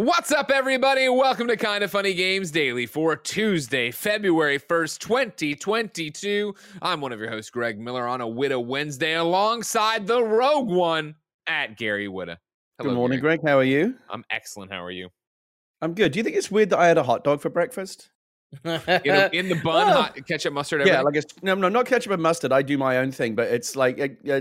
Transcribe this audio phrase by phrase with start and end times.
[0.00, 1.10] What's up, everybody?
[1.10, 6.54] Welcome to Kind of Funny Games Daily for Tuesday, February 1st, 2022.
[6.80, 11.16] I'm one of your hosts, Greg Miller, on a Widow Wednesday alongside the Rogue One
[11.46, 12.38] at Gary Whitta.
[12.80, 13.36] Good morning, Gary.
[13.36, 13.40] Greg.
[13.46, 13.94] How are you?
[14.08, 14.72] I'm excellent.
[14.72, 15.10] How are you?
[15.82, 16.12] I'm good.
[16.12, 18.08] Do you think it's weird that I had a hot dog for breakfast?
[18.64, 20.80] in, a, in, the bun, hot ketchup, mustard.
[20.80, 20.98] Everything?
[20.98, 22.52] Yeah, like it's no, no, not ketchup and mustard.
[22.52, 24.40] I do my own thing, but it's like uh, uh,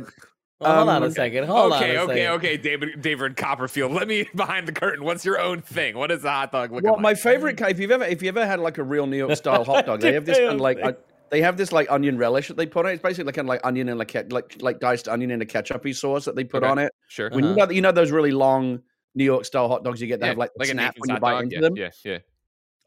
[0.60, 1.46] well, hold on a um, second.
[1.46, 2.10] Hold okay, on.
[2.10, 3.94] okay, okay, okay, David, David Copperfield.
[3.94, 5.06] Let me behind the curtain.
[5.06, 5.98] What's your own thing?
[5.98, 7.02] What is the hot dog look well, like?
[7.02, 7.60] my favorite.
[7.62, 10.02] If you've ever, if you ever had like a real New York style hot dog,
[10.02, 10.80] they have this kind of like.
[10.82, 10.94] Uh,
[11.32, 12.96] they have this like onion relish that they put on it.
[12.96, 15.96] It's basically kind of like onion and like like like diced onion in a ketchupy
[15.96, 16.72] sauce that they put okay.
[16.72, 16.92] on it.
[17.08, 17.30] Sure.
[17.30, 17.52] When uh-huh.
[17.52, 18.80] you know you know those really long
[19.16, 21.20] New York style hot dogs you get that yeah, have like, like snap when you
[21.20, 21.44] bite dog.
[21.44, 21.78] into yeah, them.
[21.78, 22.18] Yeah, yeah.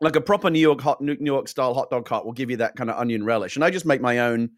[0.01, 2.57] Like a proper New York hot New York style hot dog cart will give you
[2.59, 4.51] that kind of onion relish, and I just make my own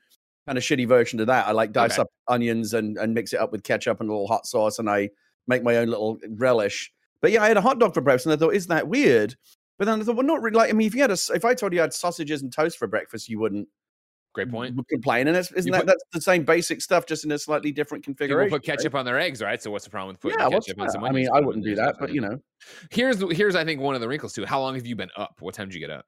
[0.47, 1.47] kind of shitty version of that.
[1.47, 2.03] I like dice okay.
[2.03, 4.89] up onions and, and mix it up with ketchup and a little hot sauce, and
[4.89, 5.11] I
[5.47, 6.92] make my own little relish.
[7.20, 9.36] But yeah, I had a hot dog for breakfast, and I thought, is that weird?
[9.78, 10.56] But then I thought, well, not really.
[10.56, 12.53] Like, I mean, if you had a, if I told you I had sausages and
[12.53, 13.69] toast for breakfast, you wouldn't.
[14.34, 14.77] Great point.
[14.89, 17.70] Complain, and it's, isn't that put, that's the same basic stuff, just in a slightly
[17.70, 18.48] different configuration?
[18.48, 18.98] People put ketchup right?
[18.98, 19.62] on their eggs, right?
[19.62, 21.05] So what's the problem with putting yeah, ketchup on some?
[21.05, 22.41] I mean, I wouldn't do that, but you know.
[22.91, 24.45] Here's here's I think one of the wrinkles too.
[24.45, 25.36] How long have you been up?
[25.39, 26.05] What time did you get up?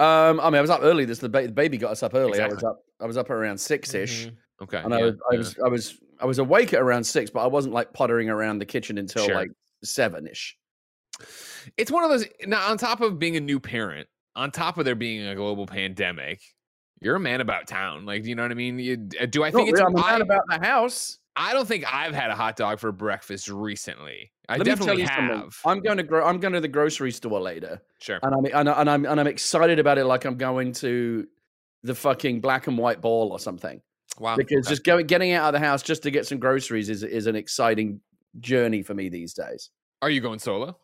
[0.00, 1.04] Um, I mean, I was up early.
[1.04, 2.30] This the, ba- the baby got us up early.
[2.30, 2.52] Exactly.
[2.52, 2.84] I was up.
[3.00, 4.26] I was up around six ish.
[4.26, 4.64] Mm-hmm.
[4.64, 4.78] Okay.
[4.78, 7.40] And yeah, I, was, I was, I was, I was awake at around six, but
[7.40, 9.34] I wasn't like pottering around the kitchen until sure.
[9.34, 9.50] like
[9.82, 10.56] seven ish.
[11.76, 12.26] It's one of those.
[12.46, 15.66] Now, on top of being a new parent, on top of there being a global
[15.66, 16.40] pandemic,
[17.00, 18.06] you're a man about town.
[18.06, 18.78] Like, you know what I mean?
[18.78, 21.18] You, do I think no, it's I'm a man about the house?
[21.34, 24.30] I don't think I've had a hot dog for breakfast recently.
[24.48, 25.28] I Let definitely have.
[25.28, 25.52] Something.
[25.64, 27.80] I'm going to gro- I'm going to the grocery store later.
[28.00, 28.18] Sure.
[28.22, 31.26] And I'm and, and I'm and I'm excited about it like I'm going to
[31.82, 33.80] the fucking black and white ball or something.
[34.18, 34.36] Wow.
[34.36, 34.72] Because okay.
[34.72, 37.36] just going getting out of the house just to get some groceries is is an
[37.36, 38.00] exciting
[38.40, 39.70] journey for me these days.
[40.02, 40.76] Are you going solo?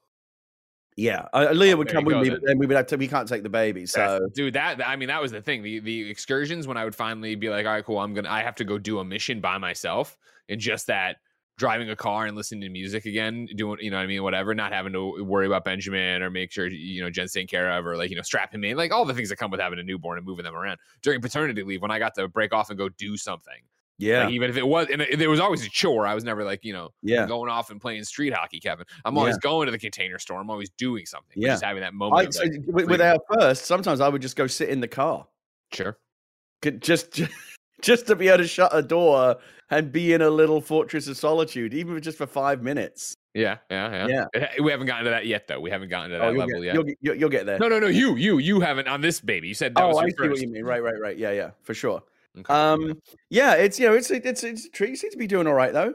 [0.99, 2.41] Yeah, uh, Leah oh, would come with go, me, then.
[2.41, 2.97] but then we would have to.
[2.97, 5.63] We can't take the baby, so That's, dude, that I mean, that was the thing.
[5.63, 8.43] The the excursions when I would finally be like, all right, cool, I'm gonna, I
[8.43, 11.19] have to go do a mission by myself, and just that
[11.57, 14.57] driving a car and listening to music again, doing, you know what I mean, whatever,
[14.57, 17.85] not having to worry about Benjamin or make sure, you know, Jen's taking care of
[17.85, 19.81] or like, you know, strap him in, like all the things that come with having
[19.81, 22.71] a newborn and moving them around during paternity leave when I got to break off
[22.71, 23.61] and go do something.
[23.99, 24.25] Yeah.
[24.25, 26.07] Like even if it was, and it, there was always a chore.
[26.07, 27.27] I was never like, you know, yeah.
[27.27, 28.87] going off and playing street hockey, Kevin.
[29.05, 29.51] I'm always yeah.
[29.51, 30.41] going to the container store.
[30.41, 31.43] I'm always doing something.
[31.43, 31.49] Yeah.
[31.51, 32.37] Just having that moment.
[32.37, 35.27] I, like, with, with our first, sometimes I would just go sit in the car.
[35.73, 35.99] Sure.
[36.63, 37.21] Could just,
[37.83, 39.37] just, to be able to shut a door
[39.71, 43.15] and be in a little fortress of solitude, even just for five minutes.
[43.35, 44.25] Yeah, yeah, yeah.
[44.35, 44.49] yeah.
[44.63, 45.61] We haven't gotten to that yet, though.
[45.61, 46.75] We haven't gotten to oh, that oh, level get, yet.
[46.75, 47.59] You'll, you'll, you'll, get there.
[47.59, 47.87] No, no, no.
[47.89, 49.49] You, you, you haven't on this baby.
[49.49, 50.31] You said that oh, was your I see first.
[50.31, 50.65] what you mean.
[50.65, 51.17] Right, right, right.
[51.17, 52.03] Yeah, yeah, for sure.
[52.41, 52.53] Okay.
[52.53, 53.01] Um,
[53.31, 54.91] yeah, it's you know, it's it's it's a treat.
[54.91, 55.95] You seem to be doing all right though.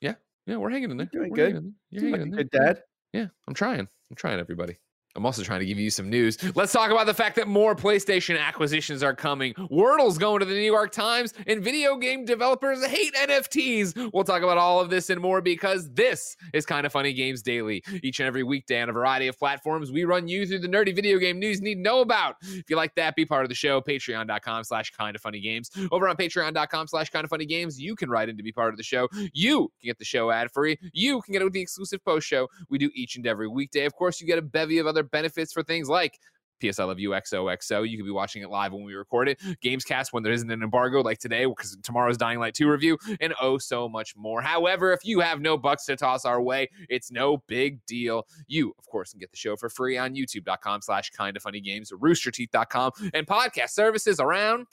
[0.00, 0.14] Yeah,
[0.46, 1.08] yeah, we're hanging in there.
[1.12, 1.74] Doing we're good.
[1.90, 2.44] You're hanging like in there.
[2.44, 2.82] Good dad.
[3.12, 3.80] Yeah, I'm trying.
[3.80, 4.76] I'm trying, everybody.
[5.16, 6.38] I'm also trying to give you some news.
[6.54, 9.54] Let's talk about the fact that more PlayStation acquisitions are coming.
[9.68, 14.12] Wordle's going to the New York Times, and video game developers hate NFTs.
[14.12, 17.42] We'll talk about all of this and more because this is Kind of Funny Games
[17.42, 17.82] Daily.
[18.04, 20.94] Each and every weekday on a variety of platforms, we run you through the nerdy
[20.94, 22.36] video game news you need to know about.
[22.42, 23.80] If you like that, be part of the show.
[23.80, 25.70] Patreon.com slash Kind of Funny Games.
[25.90, 28.72] Over on Patreon.com slash Kind of Funny Games, you can write in to be part
[28.72, 29.08] of the show.
[29.32, 30.78] You can get the show ad free.
[30.92, 33.84] You can get it with the exclusive post show we do each and every weekday.
[33.86, 36.18] Of course, you get a bevy of other benefits for things like
[36.60, 37.88] PS I Love You XOXO.
[37.88, 39.40] You could be watching it live when we record it.
[39.64, 43.34] Gamescast when there isn't an embargo like today because tomorrow's Dying Light 2 review and
[43.40, 44.40] oh so much more.
[44.40, 48.26] However, if you have no bucks to toss our way, it's no big deal.
[48.46, 51.60] You, of course, can get the show for free on youtube.com slash kind of funny
[51.60, 54.66] games, roosterteeth.com, and podcast services around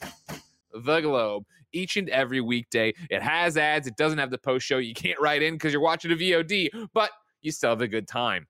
[0.72, 2.92] the globe each and every weekday.
[3.10, 3.86] It has ads.
[3.86, 4.78] It doesn't have the post show.
[4.78, 7.10] You can't write in because you're watching a VOD, but
[7.42, 8.46] you still have a good time.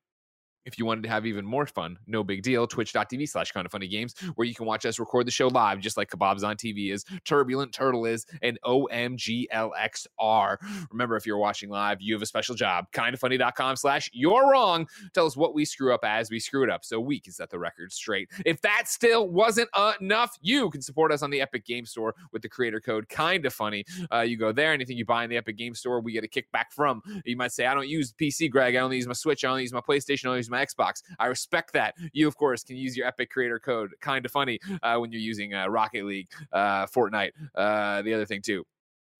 [0.68, 2.66] If you wanted to have even more fun, no big deal.
[2.66, 5.80] Twitch.tv slash kind of funny games, where you can watch us record the show live,
[5.80, 10.56] just like Kebabs on TV is, Turbulent Turtle is, and OMGLXR.
[10.90, 12.84] Remember, if you're watching live, you have a special job.
[12.92, 14.86] Kindoffunny.com slash you're wrong.
[15.14, 17.48] Tell us what we screw up as we screw it up so we can set
[17.48, 18.30] the record straight.
[18.44, 22.42] If that still wasn't enough, you can support us on the Epic Game Store with
[22.42, 23.86] the creator code kind of funny.
[24.12, 26.28] Uh, you go there, anything you buy in the Epic Game Store, we get a
[26.28, 27.00] kickback from.
[27.24, 28.76] You might say, I don't use PC, Greg.
[28.76, 29.44] I only use my Switch.
[29.44, 30.26] I only use my PlayStation.
[30.26, 31.02] I only use my Xbox.
[31.18, 31.94] I respect that.
[32.12, 35.20] You, of course, can use your Epic creator code, kind of funny, uh, when you're
[35.20, 37.30] using uh, Rocket League, uh, Fortnite.
[37.54, 38.64] Uh, the other thing too,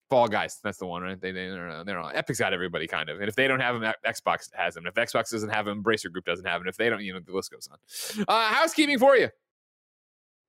[0.09, 0.59] Fall Guys.
[0.63, 1.19] That's the one, right?
[1.19, 2.15] They, they they're, they're on.
[2.15, 3.19] Epic's got everybody kind of.
[3.19, 4.85] And if they don't have them, Xbox has them.
[4.87, 6.67] If Xbox doesn't have them, Bracer Group doesn't have them.
[6.67, 8.25] If they don't, you know, the list goes on.
[8.27, 9.29] Uh, housekeeping for you.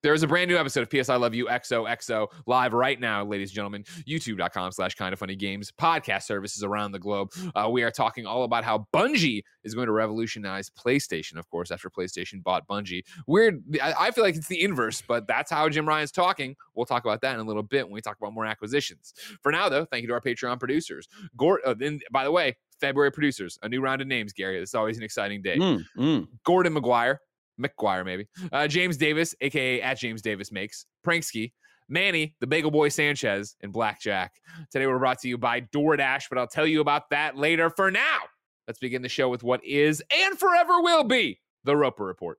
[0.03, 3.23] There is a brand new episode of PS I Love You XOXO live right now,
[3.23, 3.85] ladies and gentlemen.
[4.09, 7.31] YouTube.com slash kind of funny games, podcast services around the globe.
[7.55, 11.71] Uh, we are talking all about how Bungie is going to revolutionize PlayStation, of course,
[11.71, 13.03] after PlayStation bought Bungie.
[13.27, 13.63] Weird.
[13.83, 16.57] I feel like it's the inverse, but that's how Jim Ryan's talking.
[16.75, 19.13] We'll talk about that in a little bit when we talk about more acquisitions.
[19.43, 21.09] For now, though, thank you to our Patreon producers.
[21.37, 24.59] Gord- uh, then, by the way, February producers, a new round of names, Gary.
[24.59, 25.59] It's always an exciting day.
[25.59, 26.29] Mm, mm.
[26.45, 27.19] Gordon McGuire,
[27.61, 28.27] McGuire, maybe.
[28.53, 31.53] Uh, James Davis, aka at James Davis makes Pranksky,
[31.89, 34.33] Manny, the Bagel Boy Sanchez, and Blackjack.
[34.71, 37.71] Today we're brought to you by DoorDash, but I'll tell you about that later.
[37.71, 38.19] For now,
[38.67, 42.39] let's begin the show with what is and forever will be the Roper Report.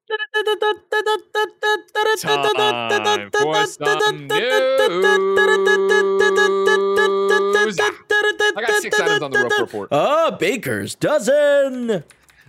[2.22, 4.32] Time for some news.
[8.58, 9.90] I got six items on the Roper Report.
[9.92, 12.04] Oh, Baker's dozen.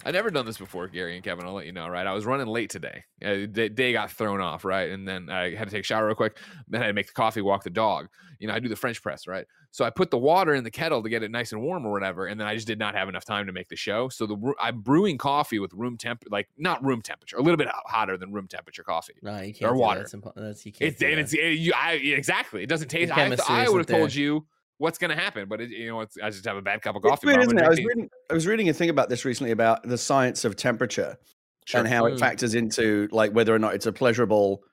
[0.04, 1.46] I've never done this before, Gary and Kevin.
[1.46, 2.06] I'll let you know, right?
[2.06, 3.04] I was running late today.
[3.24, 4.90] Uh, the day got thrown off, right?
[4.90, 6.38] And then I had to take a shower real quick.
[6.68, 8.08] Then I had to make the coffee, walk the dog.
[8.38, 9.46] You know, I do the French press, right?
[9.70, 11.92] So I put the water in the kettle to get it nice and warm or
[11.92, 12.26] whatever.
[12.26, 14.08] And then I just did not have enough time to make the show.
[14.08, 17.68] So the I'm brewing coffee with room temp, like not room temperature, a little bit
[17.86, 19.14] hotter than room temperature coffee.
[19.22, 19.70] No, you can't.
[19.70, 20.00] Or water.
[20.00, 20.92] That's, impo- that's you can't.
[20.92, 21.18] It's, and that.
[21.18, 22.62] it's it, you, I, exactly.
[22.62, 23.16] It doesn't taste.
[23.16, 24.44] I, I would have told you
[24.82, 26.96] what's going to happen, but it, you know, it's, I just have a bad cup
[26.96, 27.26] of coffee.
[27.28, 27.64] weird, I'm isn't it?
[27.64, 28.10] I was reading.
[28.30, 31.16] I was reading a thing about this recently about the science of temperature
[31.64, 31.78] Sure.
[31.80, 32.18] and how it Mm.
[32.18, 34.64] factors into like whether or not it's a pleasurable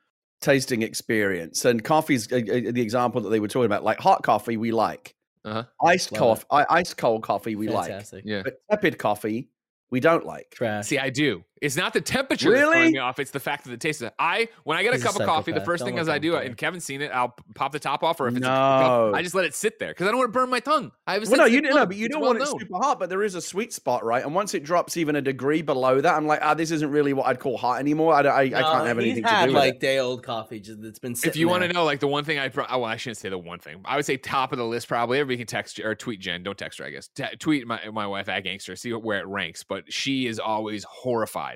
[0.42, 1.64] tasting experience.
[1.64, 3.84] And coffee's uh, uh, the example that they were talking about.
[3.84, 5.14] Like hot coffee, we like.
[5.46, 5.64] Uh-huh.
[5.86, 7.90] Iced Love coffee, ice cold coffee, we like.
[7.90, 8.24] Fantastic.
[8.26, 8.42] Yeah.
[8.44, 9.50] But tepid coffee,
[9.92, 10.50] we don't like.
[10.52, 10.88] Trash.
[10.88, 11.44] See, I do.
[11.62, 13.20] It's not the temperature that's throwing me off.
[13.20, 14.14] It's the fact that the taste of it.
[14.18, 16.02] I when I get He's a a cup of coffee, the first Don't thing let
[16.04, 16.46] as I do, play.
[16.46, 19.22] and Kevin's seen it, I'll pop the top off, or if it's a cup, I
[19.22, 20.92] just let it sit there because I don't want to burn my tongue.
[21.06, 22.42] I have a Well, no, you sensitive don't know, but you It's don't well want
[22.42, 22.60] it known.
[22.60, 23.00] super hot.
[23.00, 24.24] But there is a sweet spot, right?
[24.24, 27.12] And once it drops even a degree below that, I'm like, ah, this isn't really
[27.14, 28.14] what I'd call hot anymore.
[28.14, 29.80] I, don't- I, I can't have he's anything to had do with I like it.
[29.82, 31.12] day old coffee just that's been.
[31.12, 32.96] If sitting you want to know, like the one thing I, pro- oh, well, I
[32.96, 33.82] shouldn't say the one thing.
[33.84, 35.20] I would say top of the list probably.
[35.20, 36.44] Everybody can text or tweet Jen.
[36.44, 37.08] Don't text her, I guess.
[37.10, 38.76] T- tweet my my wife at Gangster.
[38.78, 39.64] See where it ranks.
[39.64, 41.49] But she is always horrified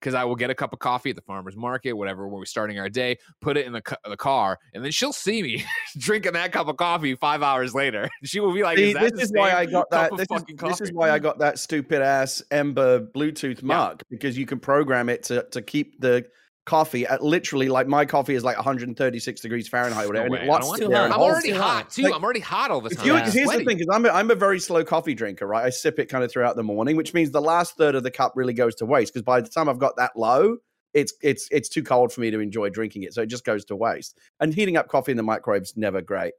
[0.00, 2.46] because I will get a cup of coffee at the farmer's market, whatever, when we're
[2.46, 5.64] starting our day, put it in the, the car, and then she'll see me
[5.98, 8.08] drinking that cup of coffee five hours later.
[8.22, 10.16] She will be like, See, is that this is why I got that.
[10.16, 14.46] This is, this is why I got that stupid ass Ember Bluetooth mug because you
[14.46, 16.26] can program it to to keep the
[16.66, 20.28] coffee at literally like my coffee is like 136 degrees Fahrenheit, or whatever.
[20.28, 21.14] No and it I lots don't want there to.
[21.14, 21.90] I'm already hot hot.
[21.90, 22.02] too.
[22.02, 23.06] Like, I'm already hot all the time.
[23.06, 23.30] you, Yeah.
[23.30, 25.64] here's the thing: is I'm a, I'm a very slow coffee drinker, right?
[25.64, 28.10] I sip it kind of throughout the morning, which means the last third of the
[28.10, 29.12] cup really goes to waste.
[29.12, 30.58] Because by the time I've got that low,
[30.94, 33.64] it's it's it's too cold for me to enjoy drinking it, so it just goes
[33.66, 34.18] to waste.
[34.38, 36.34] And heating up coffee in the microwave's never great.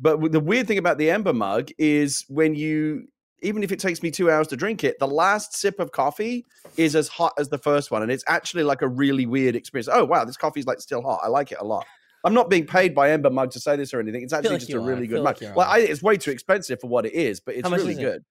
[0.00, 3.06] But the weird thing about the Ember mug is when you,
[3.44, 6.44] even if it takes me two hours to drink it, the last sip of coffee
[6.76, 9.88] is as hot as the first one, and it's actually like a really weird experience.
[9.92, 11.20] Oh wow, this coffee's like still hot.
[11.22, 11.86] I like it a lot.
[12.24, 14.22] I'm not being paid by Ember Mug to say this or anything.
[14.22, 14.80] It's actually like just a are.
[14.80, 15.42] really good mug.
[15.42, 15.68] like well.
[15.68, 18.00] I, it's way too expensive for what it is, but it's How much really it?
[18.00, 18.24] good.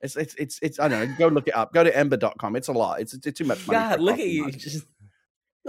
[0.00, 1.16] It's it's it's it's I don't know.
[1.18, 1.72] Go look it up.
[1.72, 2.54] Go to ember.com.
[2.54, 3.00] It's a lot.
[3.00, 3.78] It's, it's too much money.
[3.78, 4.44] God, look at you.
[4.44, 4.56] mug.
[4.56, 4.86] Just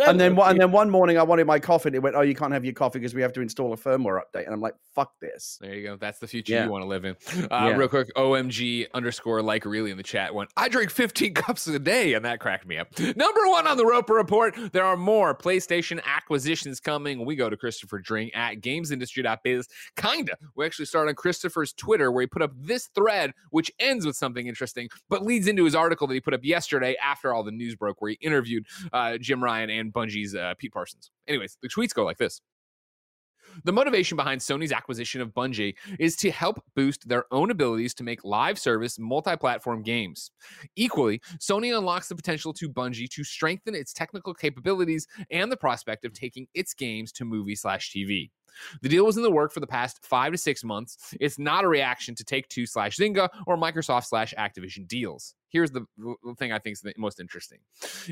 [0.08, 2.22] And then one- and then one morning I wanted my coffee and it went, Oh,
[2.22, 4.46] you can't have your coffee because we have to install a firmware update.
[4.46, 5.58] And I'm like, fuck this.
[5.62, 5.96] There you go.
[5.98, 6.66] That's the future Yeah.
[6.66, 7.16] you want to live in.
[7.44, 7.78] Uh, Yeah.
[7.78, 11.80] Real quick, OMG underscore like really in the chat went, I drink 15 cups a
[11.80, 12.88] day, and that cracked me up.
[13.00, 17.26] Number one on the Roper Report, there are more PlayStation acquisitions coming.
[17.26, 19.68] We go to Christopher Dring at gamesindustry.biz.
[19.96, 20.36] Kinda.
[20.56, 24.16] We actually start on Christopher's Twitter where he put up this thread, which ends with
[24.16, 27.52] something interesting, but leads into his article that he put up yesterday after all the
[27.52, 31.12] news broke, where he interviewed uh, Jim Ryan and Bungie's uh, Pete Parsons.
[31.28, 32.42] Anyways, the tweets go like this.
[33.64, 38.04] The motivation behind Sony's acquisition of Bungie is to help boost their own abilities to
[38.04, 40.32] make live service multi platform games.
[40.76, 46.06] Equally, Sony unlocks the potential to Bungie to strengthen its technical capabilities and the prospect
[46.06, 48.30] of taking its games to movie slash TV.
[48.82, 51.14] The deal was in the work for the past five to six months.
[51.20, 55.36] It's not a reaction to Take Two slash Zynga or Microsoft slash Activision deals.
[55.50, 55.86] here's the
[56.38, 57.60] thing I think is the most interesting.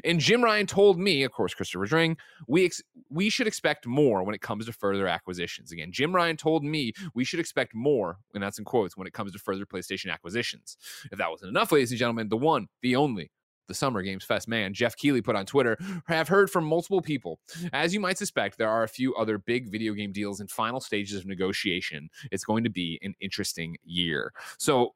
[0.03, 2.17] And Jim Ryan told me, of course, Christopher Dring,
[2.47, 5.71] we ex- we should expect more when it comes to further acquisitions.
[5.71, 9.13] Again, Jim Ryan told me we should expect more, and that's in quotes, when it
[9.13, 10.77] comes to further PlayStation acquisitions.
[11.11, 13.31] If that wasn't enough, ladies and gentlemen, the one, the only,
[13.67, 17.39] the Summer Games Fest man, Geoff Keighley put on Twitter, have heard from multiple people.
[17.73, 20.79] As you might suspect, there are a few other big video game deals in final
[20.79, 22.09] stages of negotiation.
[22.31, 24.33] It's going to be an interesting year.
[24.57, 24.93] So,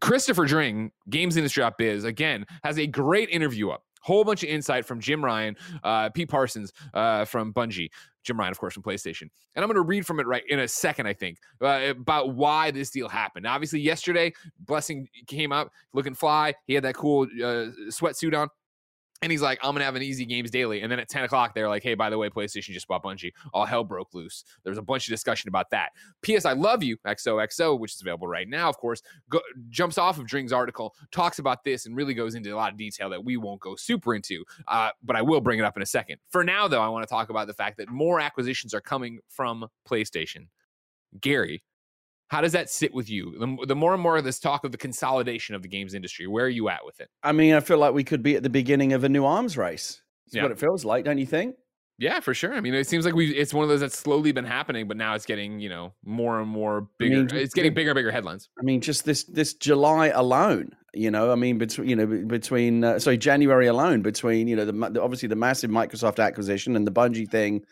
[0.00, 3.82] Christopher Dring, Games Industry Biz, again, has a great interview up.
[4.00, 7.90] Whole bunch of insight from Jim Ryan, uh, Pete Parsons uh, from Bungie,
[8.24, 9.22] Jim Ryan, of course, from PlayStation.
[9.54, 12.34] And I'm going to read from it right in a second, I think, uh, about
[12.34, 13.46] why this deal happened.
[13.46, 16.54] Obviously, yesterday, Blessing came up looking fly.
[16.66, 18.48] He had that cool uh, sweatsuit on.
[19.20, 20.82] And he's like, I'm gonna have an easy games daily.
[20.82, 23.32] And then at 10 o'clock, they're like, hey, by the way, PlayStation just bought Bungie.
[23.52, 24.44] All hell broke loose.
[24.64, 25.90] There's a bunch of discussion about that.
[26.22, 30.18] PS I Love You, XOXO, which is available right now, of course, go, jumps off
[30.18, 33.24] of Dring's article, talks about this, and really goes into a lot of detail that
[33.24, 34.44] we won't go super into.
[34.68, 36.18] Uh, but I will bring it up in a second.
[36.30, 39.18] For now, though, I want to talk about the fact that more acquisitions are coming
[39.28, 40.46] from PlayStation.
[41.20, 41.62] Gary,
[42.28, 43.34] how does that sit with you?
[43.38, 46.26] The, the, more and more of this talk of the consolidation of the games industry,
[46.26, 47.08] where are you at with it?
[47.22, 49.56] I mean, I feel like we could be at the beginning of a new arms
[49.56, 50.02] race.
[50.26, 50.42] That's yeah.
[50.42, 51.56] what it feels like, don't you think?
[51.98, 52.54] Yeah, for sure.
[52.54, 54.96] I mean, it seems like we it's one of those that's slowly been happening, but
[54.96, 57.16] now it's getting, you know, more and more bigger.
[57.16, 58.48] I mean, it's getting bigger and bigger headlines.
[58.56, 62.84] I mean, just this this July alone, you know, I mean, between you know, between
[62.84, 66.92] uh, sorry, January alone, between you know, the obviously the massive Microsoft acquisition and the
[66.92, 67.64] Bungie thing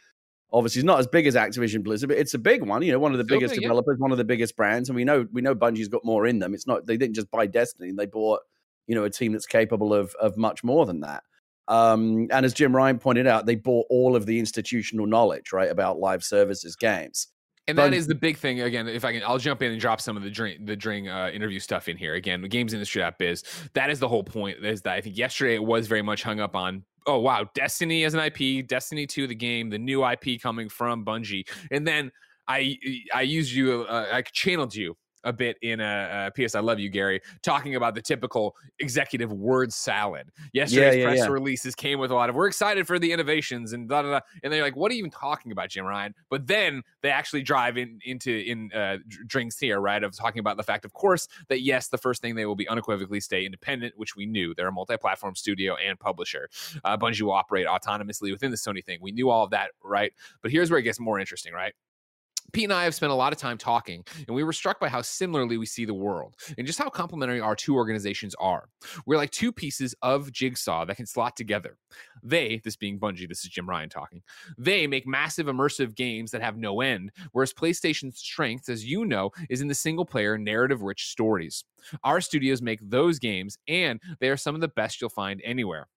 [0.52, 2.82] obviously it's not as big as Activision Blizzard, but it's a big one.
[2.82, 4.02] You know, one of the Still biggest big, developers, yeah.
[4.02, 6.54] one of the biggest brands, and we know we know Bungie's got more in them.
[6.54, 8.40] It's not they didn't just buy Destiny; they bought
[8.86, 11.22] you know a team that's capable of of much more than that.
[11.68, 15.70] Um, and as Jim Ryan pointed out, they bought all of the institutional knowledge right
[15.70, 17.28] about live services games.
[17.68, 18.60] And that is the big thing.
[18.60, 21.08] Again, if I can, I'll jump in and drop some of the Dring, the Dring
[21.08, 22.14] uh, interview stuff in here.
[22.14, 24.64] Again, the games industry app is that is the whole point.
[24.64, 28.04] Is that I think yesterday it was very much hung up on oh wow, Destiny
[28.04, 31.48] as an IP, Destiny 2 the game, the new IP coming from Bungie.
[31.70, 32.10] And then
[32.48, 32.76] I
[33.14, 34.96] I used you uh, I channeled you
[35.26, 39.32] a bit in a, a PS I Love You, Gary, talking about the typical executive
[39.32, 40.30] word salad.
[40.52, 41.26] Yesterday's yeah, yeah, press yeah.
[41.26, 44.20] releases came with a lot of we're excited for the innovations and da da da.
[44.42, 46.14] And they're like, what are you even talking about, Jim Ryan?
[46.30, 50.02] But then they actually drive in into in uh, Dring's here, right?
[50.02, 52.68] Of talking about the fact, of course, that yes, the first thing they will be
[52.68, 54.54] unequivocally stay independent, which we knew.
[54.54, 56.48] They're a multi-platform studio and publisher.
[56.84, 58.98] Uh, Bungie will operate autonomously within the Sony thing.
[59.00, 60.12] We knew all of that, right?
[60.42, 61.74] But here's where it gets more interesting, right?
[62.52, 64.88] Pete and I have spent a lot of time talking, and we were struck by
[64.88, 68.68] how similarly we see the world and just how complementary our two organizations are.
[69.04, 71.78] We're like two pieces of jigsaw that can slot together.
[72.22, 74.22] They, this being Bungie, this is Jim Ryan talking,
[74.58, 79.30] they make massive immersive games that have no end, whereas PlayStation's strength, as you know,
[79.50, 81.64] is in the single player, narrative rich stories.
[82.04, 85.88] Our studios make those games, and they are some of the best you'll find anywhere.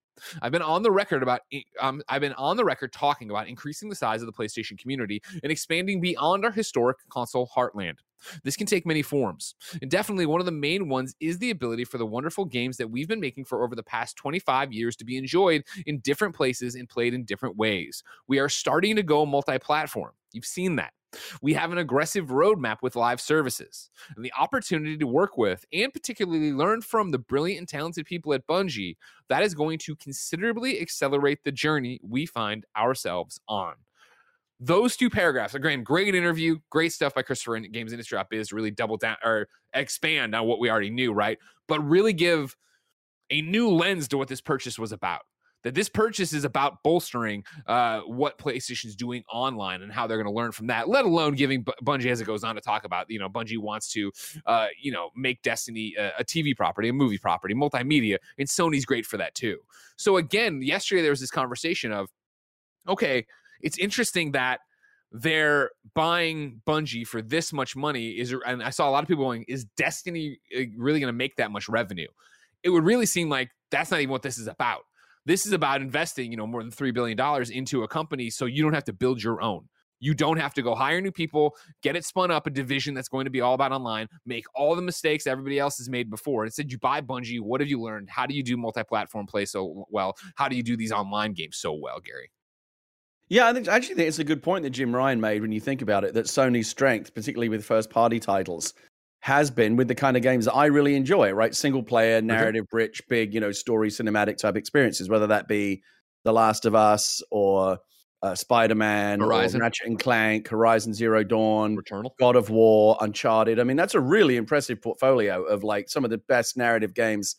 [0.42, 1.40] I've been on the record about
[1.80, 5.22] um, I've been on the record talking about increasing the size of the PlayStation community
[5.42, 7.96] and expanding beyond our historic console heartland.
[8.44, 9.54] This can take many forms.
[9.80, 12.90] And definitely one of the main ones is the ability for the wonderful games that
[12.90, 16.74] we've been making for over the past 25 years to be enjoyed in different places
[16.74, 18.02] and played in different ways.
[18.28, 20.12] We are starting to go multi platform.
[20.32, 20.92] You've seen that.
[21.42, 25.92] We have an aggressive roadmap with live services and the opportunity to work with and
[25.92, 28.96] particularly learn from the brilliant and talented people at Bungie
[29.28, 33.74] that is going to considerably accelerate the journey we find ourselves on.
[34.60, 38.52] Those two paragraphs, again, great interview, great stuff by Christopher in Games Industry Op is
[38.52, 41.38] really double down or expand on what we already knew, right?
[41.66, 42.56] But really give
[43.30, 45.22] a new lens to what this purchase was about
[45.62, 50.32] that this purchase is about bolstering uh, what PlayStation's doing online and how they're going
[50.32, 50.88] to learn from that.
[50.88, 53.58] Let alone giving B- Bungie, as it goes on to talk about, you know, Bungie
[53.58, 54.10] wants to,
[54.46, 58.84] uh, you know, make Destiny a, a, TV property, a movie property, multimedia, and Sony's
[58.84, 59.58] great for that too.
[59.96, 62.08] So again, yesterday there was this conversation of,
[62.88, 63.26] okay,
[63.62, 64.60] it's interesting that
[65.12, 68.10] they're buying Bungie for this much money.
[68.10, 71.16] Is and I saw a lot of people going, is Destiny uh, really going to
[71.16, 72.08] make that much revenue?
[72.62, 74.82] It would really seem like that's not even what this is about
[75.26, 77.18] this is about investing, you know, more than $3 billion
[77.52, 79.68] into a company so you don't have to build your own.
[80.02, 83.08] You don't have to go hire new people, get it spun up, a division that's
[83.08, 86.46] going to be all about online, make all the mistakes everybody else has made before.
[86.46, 87.40] Instead, you buy Bungie.
[87.40, 88.08] What have you learned?
[88.08, 90.16] How do you do multi platform play so well?
[90.36, 92.30] How do you do these online games so well, Gary?
[93.30, 95.60] Yeah, I think actually think it's a good point that Jim Ryan made when you
[95.60, 96.14] think about it.
[96.14, 98.74] That Sony's strength, particularly with first party titles,
[99.20, 101.54] has been with the kind of games that I really enjoy, right?
[101.54, 102.26] Single player, mm-hmm.
[102.26, 105.80] narrative rich, big, you know, story cinematic type experiences, whether that be
[106.24, 107.78] The Last of Us or
[108.22, 113.60] uh, Spider Man, Ratchet and Clank, Horizon Zero Dawn, Returnal, God of War, Uncharted.
[113.60, 117.36] I mean, that's a really impressive portfolio of like some of the best narrative games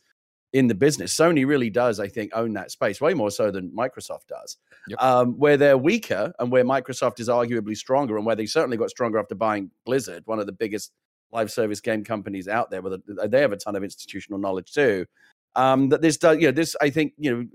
[0.53, 1.15] in the business.
[1.15, 4.57] Sony really does, I think, own that space way more so than Microsoft does.
[4.87, 5.01] Yep.
[5.01, 8.89] Um, where they're weaker and where Microsoft is arguably stronger, and where they certainly got
[8.89, 10.91] stronger after buying Blizzard, one of the biggest
[11.31, 12.81] live service game companies out there.
[12.81, 15.05] Where they have a ton of institutional knowledge too.
[15.55, 17.47] Um, that this does, you know, this I think you know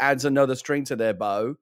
[0.00, 1.56] adds another string to their bow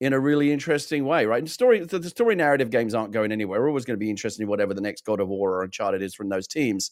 [0.00, 1.38] in a really interesting way, right?
[1.38, 3.60] And story, the, the story narrative games aren't going anywhere.
[3.60, 6.02] We're always going to be interested in whatever the next God of War or Uncharted
[6.02, 6.90] is from those teams.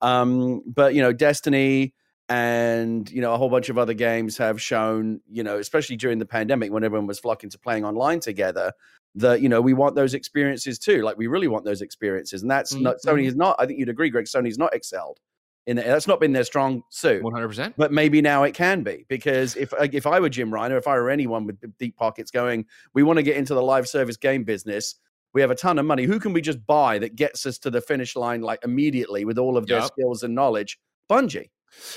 [0.00, 1.94] Um, but you know, Destiny
[2.28, 6.18] and you know a whole bunch of other games have shown, you know, especially during
[6.18, 8.72] the pandemic when everyone was flocking to playing online together,
[9.16, 11.02] that you know we want those experiences too.
[11.02, 13.08] Like we really want those experiences, and that's not Mm-hmm.
[13.10, 13.56] Sony is not.
[13.58, 14.24] I think you'd agree, Greg.
[14.26, 15.20] Sony's not excelled
[15.66, 15.84] in it.
[15.86, 17.74] That's not been their strong suit One hundred percent.
[17.76, 20.88] but maybe now it can be because if if I were Jim Ryan or if
[20.88, 22.64] I were anyone with deep pockets going,
[22.94, 24.94] we want to get into the live service game business.
[25.34, 26.04] We have a ton of money.
[26.04, 29.36] Who can we just buy that gets us to the finish line like immediately with
[29.36, 29.88] all of their Yup.
[29.92, 30.78] skills and knowledge?
[31.10, 31.48] Bungie.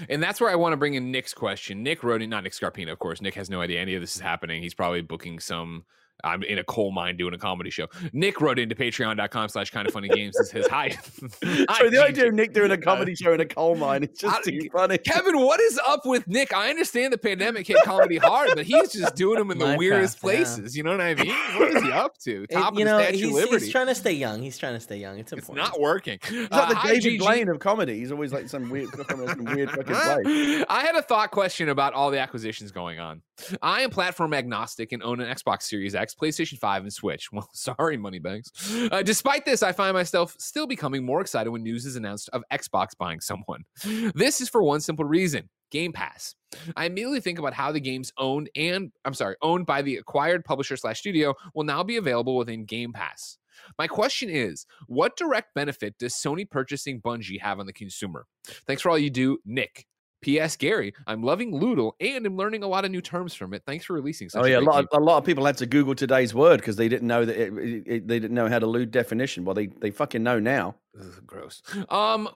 [0.10, 1.84] And that's where I want to bring in Nick's question.
[1.84, 3.22] Nick wrote in, not Nick Scarpino, of course.
[3.22, 4.62] Nick has no idea any of this is happening.
[4.62, 5.86] He's probably booking some.
[6.24, 7.88] I'm in a coal mine doing a comedy show.
[8.12, 10.36] Nick wrote into patreon.com slash kind of funny games.
[10.40, 10.88] It says, Hi.
[11.44, 14.10] Hi, So the idea of Nick doing a comedy show in a coal mine is
[14.24, 14.98] I- just too funny.
[14.98, 16.54] Kevin, what is up with Nick?
[16.54, 19.78] I understand the pandemic hit comedy hard, but he's just doing them in the Minecraft,
[19.78, 20.22] weirdest yeah.
[20.22, 20.76] places.
[20.76, 21.34] You know what I mean?
[21.58, 22.44] What is he up to?
[22.44, 23.66] It- Top you of know, Statue he's, Liberty.
[23.66, 24.42] he's trying to stay young.
[24.42, 25.20] He's trying to stay young.
[25.20, 25.68] It's it's important.
[25.72, 26.20] not working.
[26.28, 28.00] He's like the Uh, hi, David Blaine of comedy.
[28.00, 30.66] He's always like some weird, some weird fucking place.
[30.70, 33.22] I had a thought question about all the acquisitions going on.
[33.62, 37.30] I am platform agnostic and own an Xbox Series X, PlayStation 5, and Switch.
[37.38, 38.52] Well, sorry, Moneybags.
[38.92, 42.44] Uh, despite this, I find myself still becoming more excited when news is announced of
[42.52, 43.64] Xbox buying someone.
[44.16, 46.36] This is for one simple reason Game Pass.
[46.76, 50.46] I immediately think about how the games owned and, I'm sorry, owned by the acquired
[50.46, 53.38] publisher slash studio will now be available within Game Pass.
[53.78, 58.26] My question is, what direct benefit does Sony purchasing Bungie have on the consumer?
[58.66, 59.86] Thanks for all you do, Nick.
[60.22, 60.56] P.S.
[60.56, 63.64] Gary, I'm loving Lewdle and I'm learning a lot of new terms from it.
[63.66, 65.66] Thanks for releasing such Oh yeah, a lot, of, a lot of people had to
[65.66, 68.60] Google today's word because they didn't know that it, it, it- they didn't know how
[68.60, 69.46] to lewd definition.
[69.46, 70.76] Well, they they fucking know now.
[71.00, 71.62] Ugh, gross.
[71.90, 72.30] Um,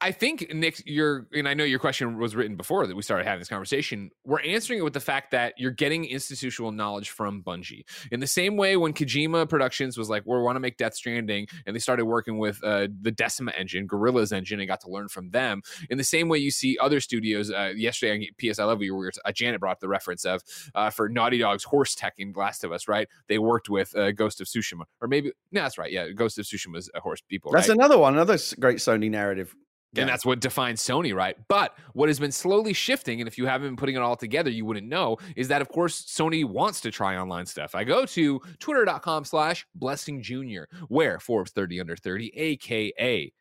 [0.00, 3.26] I think Nick, your and I know your question was written before that we started
[3.26, 4.10] having this conversation.
[4.24, 7.84] We're answering it with the fact that you're getting institutional knowledge from Bungie.
[8.10, 11.46] In the same way, when Kojima Productions was like, "We want to make Death Stranding,"
[11.64, 15.08] and they started working with uh, the Decima engine, Guerrilla's engine, and got to learn
[15.08, 15.62] from them.
[15.88, 17.50] In the same way, you see other studios.
[17.50, 20.24] Uh, yesterday on PS I Love You, we were, uh, Janet brought up the reference
[20.24, 20.42] of
[20.74, 22.88] uh, for Naughty Dog's horse tech in Last of Us.
[22.88, 23.08] Right?
[23.28, 25.92] They worked with uh, Ghost of Tsushima, or maybe no, that's right.
[25.92, 27.52] Yeah, Ghost of Tsushima's a horse people.
[27.52, 27.78] That's right?
[27.78, 29.54] another one, another great Sony narrative.
[30.02, 31.36] And that's what defines Sony, right?
[31.48, 34.50] But what has been slowly shifting, and if you haven't been putting it all together,
[34.50, 37.74] you wouldn't know, is that of course Sony wants to try online stuff.
[37.74, 43.32] I go to twitter.com slash blessing junior, where Forbes 30 under 30, aka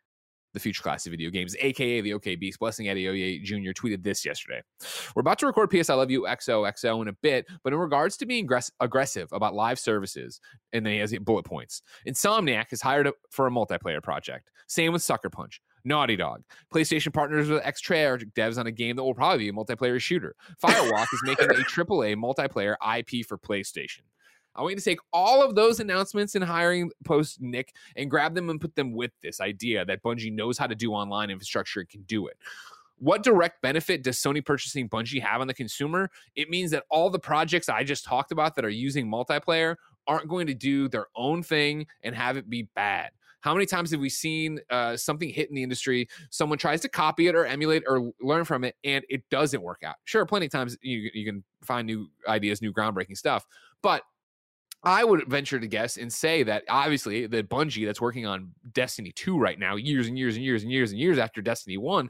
[0.53, 3.71] the future class of video games, aka the OK Beast, Blessing Adeoye Jr.
[3.71, 4.61] tweeted this yesterday.
[5.15, 8.17] We're about to record PS I Love You XOXO in a bit, but in regards
[8.17, 10.39] to being aggress- aggressive about live services,
[10.71, 11.81] and then he has bullet points.
[12.07, 14.51] Insomniac is hired for a multiplayer project.
[14.67, 15.61] Same with Sucker Punch.
[15.85, 16.43] Naughty Dog.
[16.73, 20.35] PlayStation partners with ex-Treyarch devs on a game that will probably be a multiplayer shooter.
[20.63, 24.01] Firewalk is making a AAA multiplayer IP for PlayStation.
[24.55, 28.35] I want you to take all of those announcements and hiring post Nick and grab
[28.35, 31.79] them and put them with this idea that Bungie knows how to do online infrastructure
[31.79, 32.37] and can do it.
[32.99, 36.09] What direct benefit does Sony purchasing Bungie have on the consumer?
[36.35, 39.75] It means that all the projects I just talked about that are using multiplayer
[40.07, 43.09] aren't going to do their own thing and have it be bad.
[43.43, 46.07] How many times have we seen uh, something hit in the industry?
[46.29, 49.83] Someone tries to copy it or emulate or learn from it, and it doesn't work
[49.83, 49.95] out.
[50.05, 53.45] Sure, plenty of times you, you can find new ideas, new groundbreaking stuff,
[53.81, 54.03] but
[54.81, 59.11] I would venture to guess and say that obviously the Bungie that's working on Destiny
[59.11, 62.09] 2 right now, years and years and years and years and years after Destiny 1,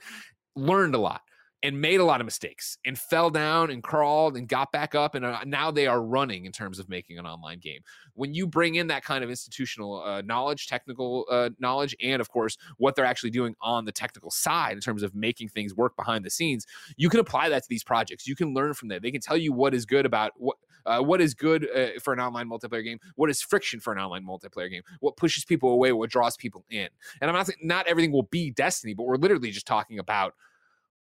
[0.55, 1.21] learned a lot
[1.63, 5.15] and made a lot of mistakes and fell down and crawled and got back up.
[5.15, 7.79] And uh, now they are running in terms of making an online game.
[8.15, 12.29] When you bring in that kind of institutional uh, knowledge, technical uh, knowledge, and of
[12.29, 15.95] course, what they're actually doing on the technical side in terms of making things work
[15.95, 18.27] behind the scenes, you can apply that to these projects.
[18.27, 19.01] You can learn from that.
[19.01, 22.11] They can tell you what is good about what uh, what is good uh, for
[22.11, 25.69] an online multiplayer game, what is friction for an online multiplayer game, what pushes people
[25.69, 26.89] away, what draws people in.
[27.21, 30.33] And I'm not saying not everything will be Destiny, but we're literally just talking about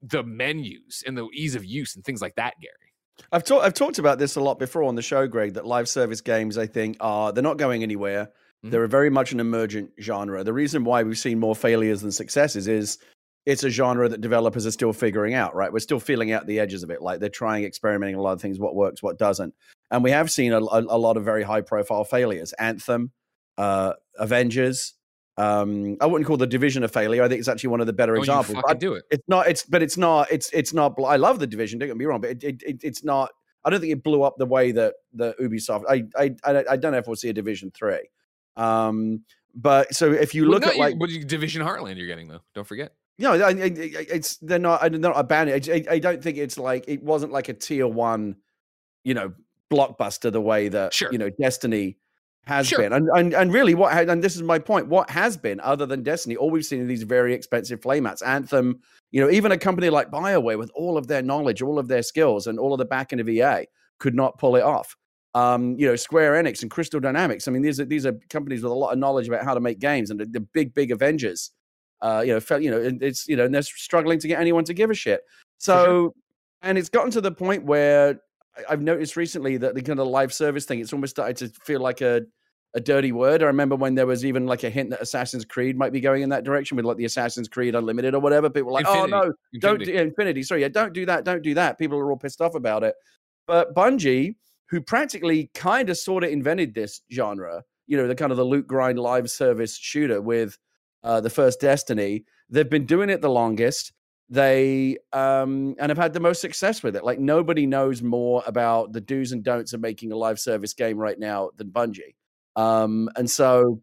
[0.01, 2.93] the menus and the ease of use and things like that, Gary.
[3.31, 5.53] I've talked I've talked about this a lot before on the show, Greg.
[5.53, 8.29] That live service games, I think, are they're not going anywhere.
[8.63, 8.71] Mhm.
[8.71, 10.43] They're very much an emergent genre.
[10.43, 12.97] The reason why we've seen more failures than successes is
[13.45, 15.55] it's a genre that developers are still figuring out.
[15.55, 17.01] Right, we're still feeling out the edges of it.
[17.01, 19.53] Like they're trying, experimenting a lot of things, what works, what doesn't,
[19.91, 22.53] and we have seen a, a, a lot of very high profile failures.
[22.53, 23.11] Anthem,
[23.57, 24.93] uh, Avengers,
[25.37, 27.21] Um, I wouldn't call the division a failure.
[27.23, 28.55] I think it's actually one of the better Oh, you examples.
[28.55, 29.03] fucking do it.
[29.11, 29.47] It's not.
[29.47, 30.31] It's but it's not.
[30.31, 30.95] It's it's not.
[31.05, 31.77] I love the division.
[31.79, 33.31] Don't get me wrong, but it, it, it it's not.
[33.65, 35.83] I don't think it blew up the way that the Ubisoft.
[35.89, 38.09] I I I, I don't know if we'll see a Division three.
[38.55, 42.41] Um, but so if you Well, look at like what Division Heartland you're getting though.
[42.53, 42.93] Don't forget.
[43.17, 43.59] No, I, I, I-
[44.09, 44.81] it's they're not.
[44.81, 45.67] They're not abandoned.
[45.69, 48.35] I, I, I don't think it's like it wasn't like a tier one,
[49.03, 49.33] you know,
[49.71, 51.11] blockbuster the way that Sure.
[51.11, 51.97] you know Destiny
[52.47, 52.79] has Sure.
[52.79, 52.93] been.
[52.93, 54.87] And, and and really, what and this is my point.
[54.87, 56.35] What has been other than Destiny?
[56.35, 58.25] All we've seen are these very expensive playmats.
[58.25, 58.79] Anthem,
[59.11, 62.03] you know, even a company like Bioware with all of their knowledge, all of their
[62.03, 63.65] skills, and all of the back end of EA
[63.99, 64.95] could not pull it off.
[65.33, 67.47] Um, you know, Square Enix and Crystal Dynamics.
[67.47, 69.59] I mean, these are these are companies with a lot of knowledge about how to
[69.59, 71.51] make games, and the, the big big Avengers.
[72.01, 74.39] Uh, you know, felt you know, and it's you know, and they're struggling to get
[74.39, 75.21] anyone to give a shit.
[75.57, 76.13] So,
[76.61, 78.19] and it's gotten to the point where
[78.69, 81.81] I've noticed recently that the kind of live service thing, it's almost started to feel
[81.81, 82.21] like a
[82.75, 83.41] a dirty word.
[83.41, 86.21] I remember when there was even like a hint that Assassin's Creed might be going
[86.21, 88.49] in that direction with like the Assassin's Creed Unlimited or whatever.
[88.49, 89.13] People were like, Infinity.
[89.13, 89.91] oh no, don't Infinity.
[89.93, 90.43] do Infinity.
[90.43, 91.23] Sorry, yeah, don't do that.
[91.23, 91.79] Don't do that.
[91.79, 92.93] People are all pissed off about it.
[93.47, 94.35] But Bungie,
[94.69, 98.43] who practically kind of sort of invented this genre, you know, the kind of the
[98.43, 100.57] loot grind live service shooter with
[101.03, 103.93] uh, the first Destiny, they've been doing it the longest.
[104.27, 107.05] They um, and have had the most success with it.
[107.05, 110.97] Like nobody knows more about the do's and don'ts of making a live service game
[110.97, 112.15] right now than Bungie.
[112.55, 113.81] Um, and so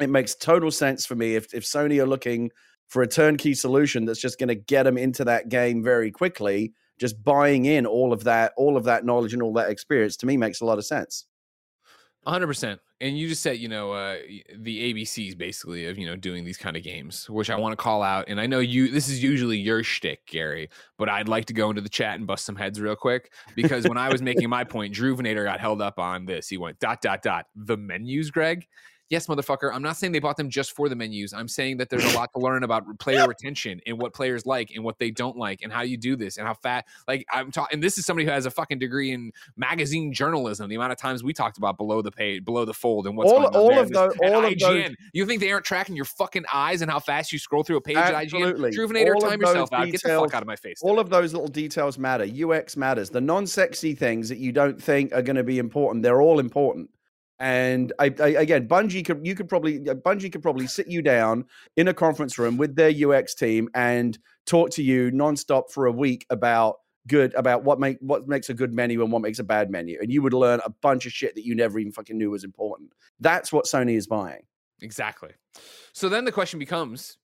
[0.00, 2.50] it makes total sense for me if if Sony are looking
[2.88, 6.72] for a turnkey solution that's just going to get them into that game very quickly
[6.98, 10.26] just buying in all of that all of that knowledge and all that experience to
[10.26, 11.24] me makes a lot of sense
[12.26, 12.78] 100%.
[13.02, 14.16] And you just said, you know, uh,
[14.54, 17.76] the ABCs basically of, you know, doing these kind of games, which I want to
[17.76, 18.26] call out.
[18.28, 21.70] And I know you, this is usually your shtick, Gary, but I'd like to go
[21.70, 24.64] into the chat and bust some heads real quick because when I was making my
[24.64, 26.48] point, Drew Venator got held up on this.
[26.48, 27.46] He went dot, dot, dot.
[27.56, 28.66] The menus, Greg.
[29.10, 29.70] Yes, motherfucker.
[29.74, 31.32] I'm not saying they bought them just for the menus.
[31.34, 34.70] I'm saying that there's a lot to learn about player retention and what players like
[34.74, 36.86] and what they don't like and how you do this and how fat.
[37.08, 40.68] Like I'm talking, and this is somebody who has a fucking degree in magazine journalism.
[40.68, 43.32] The amount of times we talked about below the page, below the fold, and what's
[43.32, 43.80] All- going on all there.
[43.82, 46.88] of those- and all of those- You think they aren't tracking your fucking eyes and
[46.90, 48.68] how fast you scroll through a page Absolutely.
[48.68, 48.74] at IGN?
[48.74, 49.86] Drew Venator, All time yourself those out.
[49.90, 50.78] Get the fuck out of my face.
[50.82, 55.12] all of those little details matter ux matters the non-sexy things that you don't think
[55.12, 56.88] are going to be important they're all important
[57.40, 61.02] and I, I again bungie could you could probably uh, bungie could probably sit you
[61.02, 65.86] down in a conference room with their ux team and talk to you nonstop for
[65.86, 66.76] a week about
[67.08, 69.98] good about what make what makes a good menu and what makes a bad menu
[70.00, 72.44] and you would learn a bunch of shit that you never even fucking knew was
[72.44, 74.42] important that's what sony is buying
[74.82, 75.30] Exactly.
[75.92, 77.18] So then the question becomes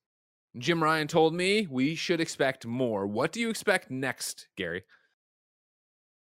[0.57, 3.05] Jim Ryan told me we should expect more.
[3.05, 4.83] What do you expect next, Gary?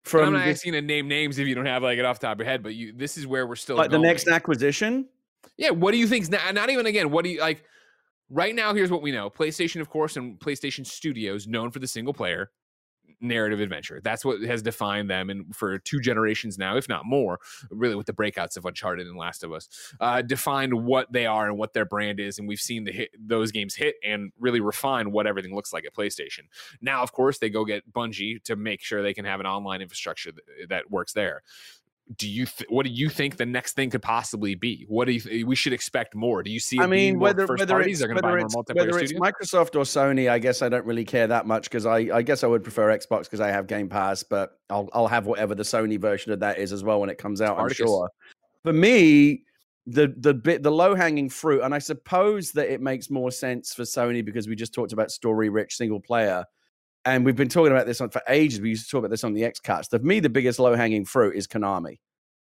[0.05, 2.05] And from I'm not this- asking to name names if you don't have like it
[2.05, 3.99] off the top of your head, but you this is where we're still like the
[3.99, 5.09] next acquisition
[5.57, 7.65] Yeah, what do you think's not, not even again, what do you like
[8.31, 9.31] right now here's what we know.
[9.31, 12.51] PlayStation of course and PlayStation Studios known for the single player
[13.21, 14.01] narrative adventure.
[14.03, 18.07] That's what has defined them and for two generations now, if not more, really with
[18.07, 19.69] the breakouts of Uncharted and Last of Us.
[20.01, 23.11] Uh defined what they are and what their brand is and we've seen the hit
[23.19, 26.43] those games hit and really refine what everything looks like at PlayStation.
[26.81, 29.81] Now, of course, they go get Bungie to make sure they can have an online
[29.83, 31.43] infrastructure that, that works there
[32.17, 34.85] do you th- what do you think the next thing could possibly be?
[34.89, 36.43] What do you th- we should expect more?
[36.43, 36.79] Do you see?
[36.79, 38.99] I mean, whether whether parties it's, are going to buy whether, more it's, multiplayer whether
[38.99, 39.13] it's?
[39.15, 42.45] Microsoft or Sony, I guess I don't really care that much because I, I guess
[42.45, 45.63] I would prefer Xbox because I have Game Pass, but I'll I'll have whatever the
[45.63, 47.57] Sony version of that is as well when it comes out.
[47.57, 47.81] Spartacus.
[47.81, 48.11] I'm sure.
[48.65, 49.45] For me,
[49.87, 53.73] the the bit the low hanging fruit, and I suppose that it makes more sense
[53.73, 56.45] for Sony because we just talked about story rich single player.
[57.05, 58.61] And we've been talking about this on for ages.
[58.61, 59.91] We used to talk about this on the XCast.
[59.91, 61.99] For me, the biggest low hanging fruit is Konami.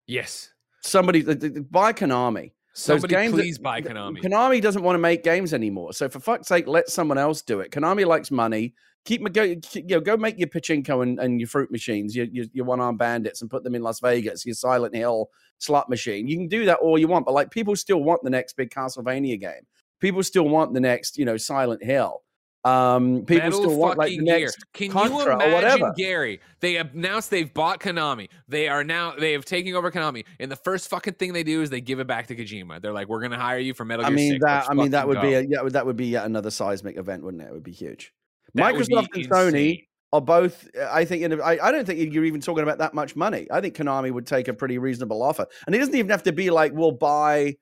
[0.06, 0.50] yes,
[0.82, 2.52] Somebody buy Konami.
[2.72, 4.22] somebody games that- please buy Konami.
[4.22, 5.92] Konami doesn't want to make games anymore.
[5.94, 7.72] So for fuck's sake, let someone else do it.
[7.72, 8.74] Konami likes money.
[9.04, 12.44] Keep go, you know, go make your pachinko and, and your fruit machines, your, your,
[12.52, 14.44] your one arm bandits, and put them in Las Vegas.
[14.46, 15.28] Your Silent Hill
[15.58, 16.28] slot machine.
[16.28, 18.70] You can do that all you want, but like people still want the next big
[18.70, 19.62] Castlevania game.
[20.00, 22.22] People still want the next, you know, Silent Hill.
[22.66, 24.40] Um, people Metal still want like the fucking Gear.
[24.40, 25.94] next Can you Contra or imagine, whatever.
[25.96, 26.40] Gary?
[26.58, 28.28] They announced they've bought Konami.
[28.48, 31.62] They are now they have taken over Konami, and the first fucking thing they do
[31.62, 32.82] is they give it back to Kojima.
[32.82, 34.44] They're like, "We're going to hire you for Metal Gear." I mean 6.
[34.44, 34.68] that.
[34.68, 37.42] I mean that would be a, yeah, that would be yet another seismic event, wouldn't
[37.42, 37.46] it?
[37.46, 38.12] It would be huge.
[38.54, 39.82] That would be Microsoft and Sony insane.
[40.12, 40.68] are both.
[40.90, 41.22] I think.
[41.22, 43.46] In a, I, I don't think you're even talking about that much money.
[43.50, 46.32] I think Konami would take a pretty reasonable offer, and it doesn't even have to
[46.32, 47.56] be like we'll buy.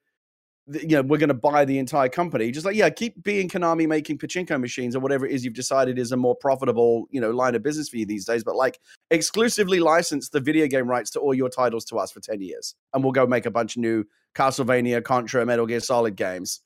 [0.66, 2.50] You know, we're going to buy the entire company.
[2.50, 5.98] Just like yeah, keep being Konami making pachinko machines or whatever it is you've decided
[5.98, 8.42] is a more profitable you know line of business for you these days.
[8.42, 12.20] But like exclusively license the video game rights to all your titles to us for
[12.20, 16.16] ten years, and we'll go make a bunch of new Castlevania, Contra, Metal Gear Solid
[16.16, 16.62] games.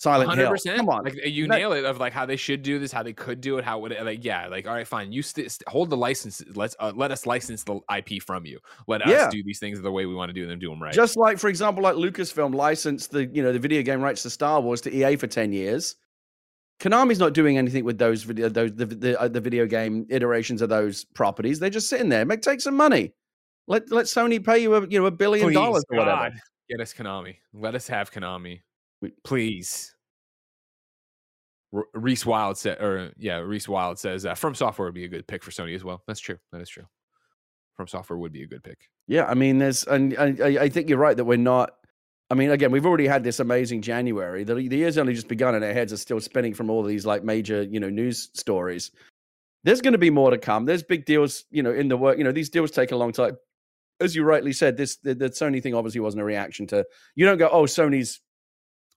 [0.00, 0.76] Silent 100%.
[0.76, 1.02] Come on.
[1.02, 3.58] Like you nail it of like how they should do this, how they could do
[3.58, 5.10] it, how would it like yeah, like all right, fine.
[5.10, 6.40] You st- st- hold the license.
[6.54, 8.60] Let's uh, let us license the IP from you.
[8.86, 9.24] Let Yeah.
[9.24, 10.60] us do these things the way we want to do them.
[10.60, 10.94] Do them right.
[10.94, 14.30] Just like, for example, like Lucasfilm licensed the you know the video game rights to
[14.30, 15.96] Star Wars to EA for ten years.
[16.78, 20.62] Konami's not doing anything with those video those the the, uh, the video game iterations
[20.62, 21.58] of those properties.
[21.58, 22.24] They're just sitting there.
[22.24, 23.14] Make take some money.
[23.66, 26.30] Let let Sony pay you a you know a billion Please, dollars or whatever.
[26.30, 27.38] God, get us Konami.
[27.52, 28.60] Let us have Konami,
[29.24, 29.94] please.
[31.92, 35.26] Reese Wild said, or yeah, Reese Wild says uh, From Software would be a good
[35.26, 36.02] pick for Sony as well.
[36.06, 36.38] That's true.
[36.52, 36.86] That is true.
[37.76, 38.78] From Software would be a good pick.
[39.06, 41.70] Yeah, I mean, there's, and, and I I think you're right that we're not.
[42.30, 44.44] I mean, again, we've already had this amazing January.
[44.44, 47.06] The, the year's only just begun, and our heads are still spinning from all these
[47.06, 48.90] like major, you know, news stories.
[49.64, 50.64] There's going to be more to come.
[50.64, 52.18] There's big deals, you know, in the work.
[52.18, 53.36] You know, these deals take a long time.
[54.00, 56.86] As you rightly said, this the, the Sony thing obviously wasn't a reaction to.
[57.14, 58.20] You don't go, oh, Sony's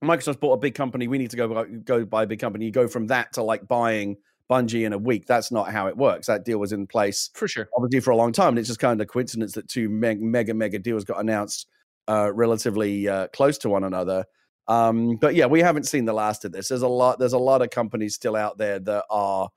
[0.03, 1.07] Microsoft's bought a big company.
[1.07, 2.65] We need to go go buy a big company.
[2.65, 4.17] You go from that to like buying
[4.49, 5.27] Bungie in a week.
[5.27, 6.27] That's not how it works.
[6.27, 7.69] That deal was in place For sure.
[7.75, 8.49] obviously for a long time.
[8.49, 11.67] And it's just kind of a coincidence that two meg- mega, mega deals got announced
[12.09, 14.25] uh, relatively uh, close to one another.
[14.67, 16.67] Um, but yeah, we haven't seen the last of this.
[16.67, 17.19] There's a lot.
[17.19, 19.49] There's a lot of companies still out there that are,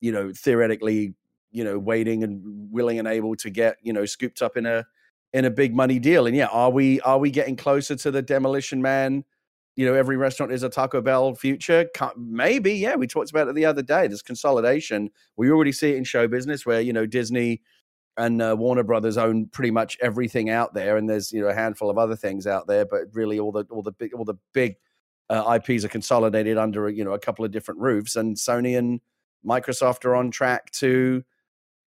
[0.00, 1.14] you know, theoretically,
[1.50, 4.84] you know, waiting and willing and able to get, you know, scooped up in a
[5.32, 6.26] in a big money deal.
[6.26, 9.24] And yeah, are we are we getting closer to the Demolition Man?
[9.76, 11.86] You know, every restaurant is a Taco Bell future.
[12.16, 12.96] Maybe, yeah.
[12.96, 14.08] We talked about it the other day.
[14.08, 15.10] There's consolidation.
[15.36, 17.60] We already see it in show business where you know Disney
[18.16, 21.54] and uh, Warner Brothers own pretty much everything out there, and there's you know a
[21.54, 24.36] handful of other things out there, but really all the all the big all the
[24.54, 24.76] big
[25.28, 29.00] uh, IPs are consolidated under you know a couple of different roofs, and Sony and
[29.44, 31.22] Microsoft are on track to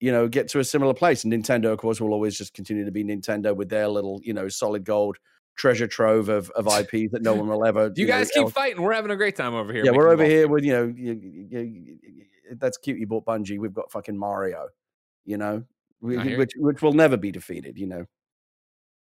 [0.00, 2.84] you know get to a similar place, and Nintendo, of course, will always just continue
[2.84, 5.16] to be Nintendo with their little you know solid gold
[5.58, 7.92] treasure trove of, of IPs that no one will ever.
[7.94, 8.80] You know, guys keep else- fighting.
[8.80, 9.84] We're having a great time over here.
[9.84, 11.98] yeah, we're over here with you know, you, you, you,
[12.56, 12.98] that's cute.
[12.98, 13.58] You bought Bungie.
[13.58, 14.68] We've got fucking Mario.
[15.26, 15.64] You know,
[16.00, 17.78] we, which which will never be defeated.
[17.78, 18.06] You know,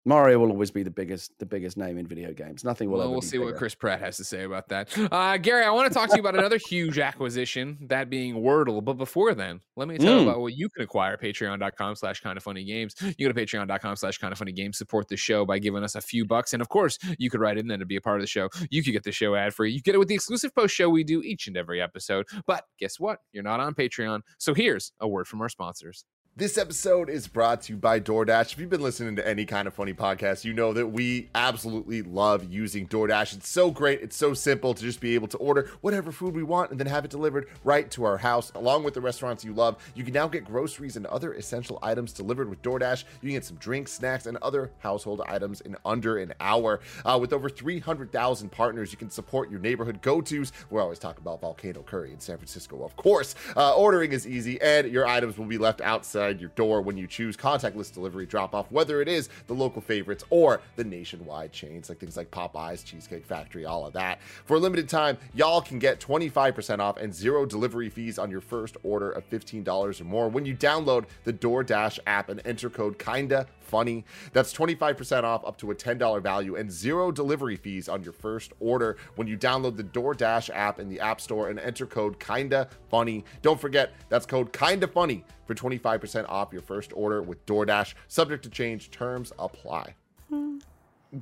[0.07, 2.63] Mario will always be the biggest the biggest name in video games.
[2.63, 3.11] Nothing will Well, ever.
[3.11, 3.55] we'll be see what.
[3.55, 4.95] Chris Pratt has to say about that.
[5.11, 8.83] Uh, Gary, I want to talk to you about another huge acquisition, that being Wordle.
[8.83, 10.29] But before then, let me tell you Mm.
[10.29, 11.17] about what you can acquire.
[11.17, 12.95] Patreon.com slash kind of funny games.
[13.17, 15.95] You go to patreon.com slash kind of funny games, support the show by giving us
[15.95, 16.53] a few bucks.
[16.53, 18.49] And of course, you could write in then to be a part of the show.
[18.69, 19.71] You could get the show ad free.
[19.71, 22.27] You get it with the exclusive post show we do each and every episode.
[22.45, 23.19] But guess what?
[23.33, 24.21] You're not on Patreon.
[24.37, 26.05] So here's a word from our sponsors.
[26.37, 28.51] This episode is brought to you by DoorDash.
[28.51, 32.01] If you've been listening to any kind of funny podcast, you know that we absolutely
[32.01, 33.37] love using DoorDash.
[33.37, 34.01] It's so great.
[34.01, 36.87] It's so simple to just be able to order whatever food we want and then
[36.87, 39.77] have it delivered right to our house, along with the restaurants you love.
[39.95, 43.05] You can now get groceries and other essential items delivered with DoorDash.
[43.21, 46.81] You can get some drinks, snacks, and other household items in under an hour.
[47.05, 50.51] Uh, with over 300,000 partners, you can support your neighborhood go tos.
[50.69, 53.35] We're always talking about Volcano Curry in San Francisco, of course.
[53.55, 57.07] Uh, ordering is easy, and your items will be left outside your door when you
[57.07, 61.89] choose contactless delivery drop off, whether it is the local favorites or the nationwide chains
[61.89, 64.19] like things like Popeyes, Cheesecake Factory, all of that.
[64.45, 68.41] For a limited time, y'all can get 25% off and zero delivery fees on your
[68.41, 72.97] first order of $15 or more when you download the DoorDash app and enter code
[72.97, 74.05] KINDA funny.
[74.31, 78.53] That's 25% off up to a $10 value and zero delivery fees on your first
[78.61, 82.69] order when you download the DoorDash app in the App Store and enter code kinda
[82.89, 83.25] funny.
[83.41, 87.95] Don't forget, that's code kinda funny for 25% off your first order with DoorDash.
[88.07, 89.93] Subject to change, terms apply.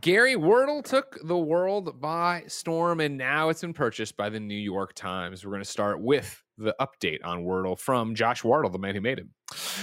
[0.02, 4.56] Gary Wordle took the world by storm, and now it's been purchased by the New
[4.56, 5.46] York Times.
[5.46, 9.02] We're going to start with the update on Wordle from Josh Wardle, the man who
[9.02, 9.28] made it.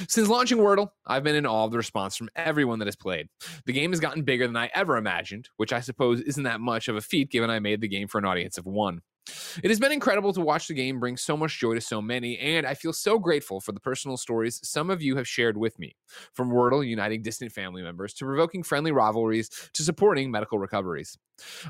[0.09, 3.29] Since launching Wordle, I've been in awe of the response from everyone that has played.
[3.66, 6.88] The game has gotten bigger than I ever imagined, which I suppose isn't that much
[6.88, 9.03] of a feat given I made the game for an audience of one.
[9.62, 12.38] It has been incredible to watch the game bring so much joy to so many,
[12.38, 15.79] and I feel so grateful for the personal stories some of you have shared with
[15.79, 15.97] me.
[16.35, 21.16] From Wordle uniting distant family members to provoking friendly rivalries to supporting medical recoveries.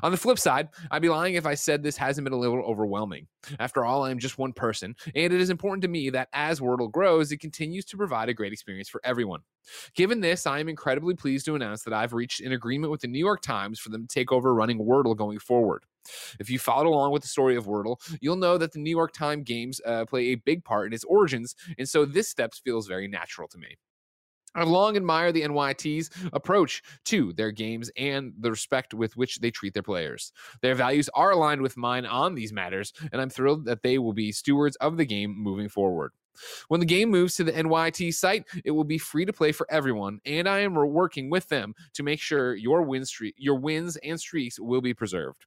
[0.03, 2.61] On the flip side, I'd be lying if I said this hasn't been a little
[2.61, 3.27] overwhelming.
[3.59, 6.91] After all, I'm just one person, and it is important to me that as Wordle
[6.91, 9.41] grows, it continues to provide a great experience for everyone.
[9.95, 13.07] Given this, I am incredibly pleased to announce that I've reached an agreement with the
[13.07, 15.85] New York Times for them to take over running Wordle going forward.
[16.39, 19.13] If you followed along with the story of Wordle, you'll know that the New York
[19.13, 22.87] Times games uh, play a big part in its origins, and so this step feels
[22.87, 23.77] very natural to me.
[24.53, 29.49] I've long admired the NYT's approach to their games and the respect with which they
[29.49, 30.33] treat their players.
[30.61, 34.13] Their values are aligned with mine on these matters, and I'm thrilled that they will
[34.13, 36.11] be stewards of the game moving forward.
[36.67, 39.67] When the game moves to the NYT site, it will be free to play for
[39.69, 43.05] everyone, and I am working with them to make sure your win
[43.37, 45.45] your wins and streaks will be preserved.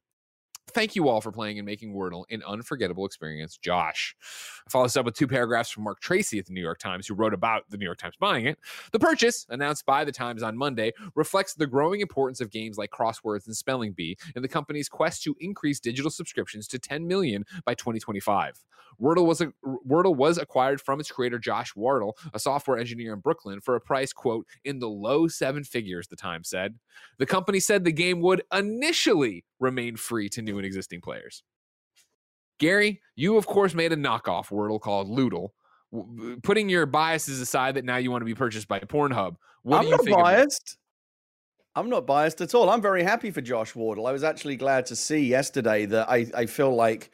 [0.75, 4.13] Thank you all for playing and making Wordle an unforgettable experience, Josh.
[4.67, 7.07] I follow this up with two paragraphs from Marc Tracy at the New York Times,
[7.07, 8.59] who wrote about the New York Times buying it.
[8.91, 12.89] The purchase, announced by the Times on Monday, reflects the growing importance of games like
[12.89, 17.45] crosswords and spelling bee in the company's quest to increase digital subscriptions to 10 million
[17.63, 18.61] by 2025.
[19.01, 23.19] Wordle was a, Wordle was acquired from its creator Josh Wardle, a software engineer in
[23.19, 26.07] Brooklyn, for a price quote in the low seven figures.
[26.07, 26.75] The Times said
[27.17, 31.43] the company said the game would initially remain free to new and existing players.
[32.59, 35.49] Gary, you of course made a knockoff Wordle called Lewdle.
[35.91, 39.35] W- Putting your biases aside, that now you want to be purchased by Pornhub.
[39.63, 40.77] What I'm not of biased.
[41.75, 42.69] I'm not biased at all.
[42.69, 44.07] I'm very happy for Josh Wardle.
[44.07, 47.11] I was actually glad to see yesterday that I, I feel like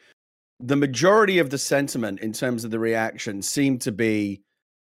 [0.60, 4.42] the majority of the sentiment in terms of the reaction seemed to be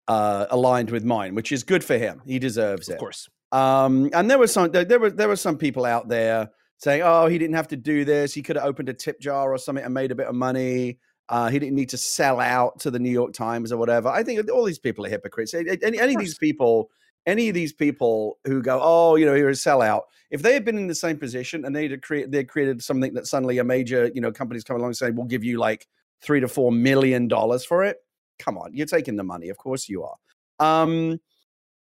[0.08, 2.22] uh, aligned with mine, which is good for him.
[2.26, 2.94] He deserves it.
[2.94, 3.28] Of course.
[3.52, 6.50] Um, and there were some there, there were there were some people out there
[6.84, 8.34] saying, "Oh, he didn't have to do this.
[8.34, 11.00] He could have opened a tip jar or something and made a bit of money.
[11.30, 14.24] Uh, he didn't need to sell out to the New York Times or whatever." I
[14.24, 15.54] think all these people are hypocrites.
[15.54, 16.92] Any, any, any of these people,
[17.26, 20.66] any of these people who go, "Oh, you know, you're a sellout," if they had
[20.66, 23.64] been in the same position and they'd have created they created something that suddenly a
[23.64, 25.88] major you know companies come along and say, "We'll give you like
[26.22, 27.98] three to four million dollars for it,"
[28.40, 29.48] come on, you're taking the money.
[29.50, 30.18] Of course you are.
[30.60, 31.20] Um,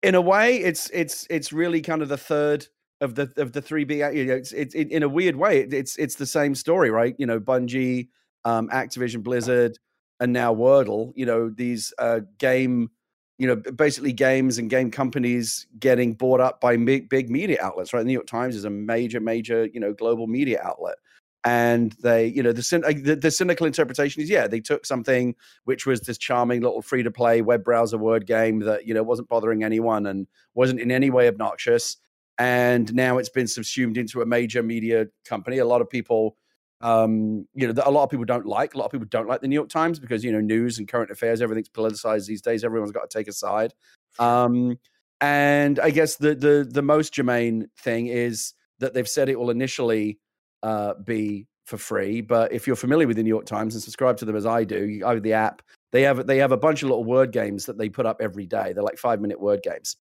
[0.01, 2.67] in a way, it's it's it's really kind of the third
[3.01, 3.97] of the of the three B.
[3.97, 6.89] You know, it's it's it, in a weird way, it, it's it's the same story,
[6.89, 7.15] right?
[7.17, 8.09] You know, Bungie,
[8.45, 9.77] um, Activision, Blizzard,
[10.19, 11.11] and now Wordle.
[11.15, 12.89] You know, these uh, game,
[13.37, 17.93] you know, basically games and game companies getting bought up by big, big media outlets,
[17.93, 18.01] right?
[18.01, 20.95] The New York Times is a major, major, you know, global media outlet.
[21.43, 25.33] And they, you know, the, uh, the the cynical interpretation is, yeah, they took something
[25.63, 29.03] which was this charming little free to play web browser word game that you know
[29.03, 31.97] wasn't bothering anyone and wasn't in any way obnoxious,
[32.37, 35.57] and now it's been subsumed into a major media company.
[35.57, 36.35] A lot of people,
[36.81, 38.73] um, you know, a lot of people don't like.
[38.73, 40.87] A lot of people don't like the New York Times because you know news and
[40.87, 42.63] current affairs, everything's politicized these days.
[42.63, 43.73] Everyone's got to take a side.
[44.19, 44.77] Um,
[45.19, 49.49] and I guess the the the most germane thing is that they've said it will
[49.49, 50.19] initially
[50.61, 52.21] uh, be for free.
[52.21, 54.63] But if you're familiar with the New York Times and subscribe to them as I
[54.63, 57.65] do, you, over the app, they have they have a bunch of little word games
[57.65, 58.73] that they put up every day.
[58.73, 59.97] They're like five minute word games,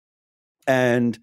[0.67, 1.17] and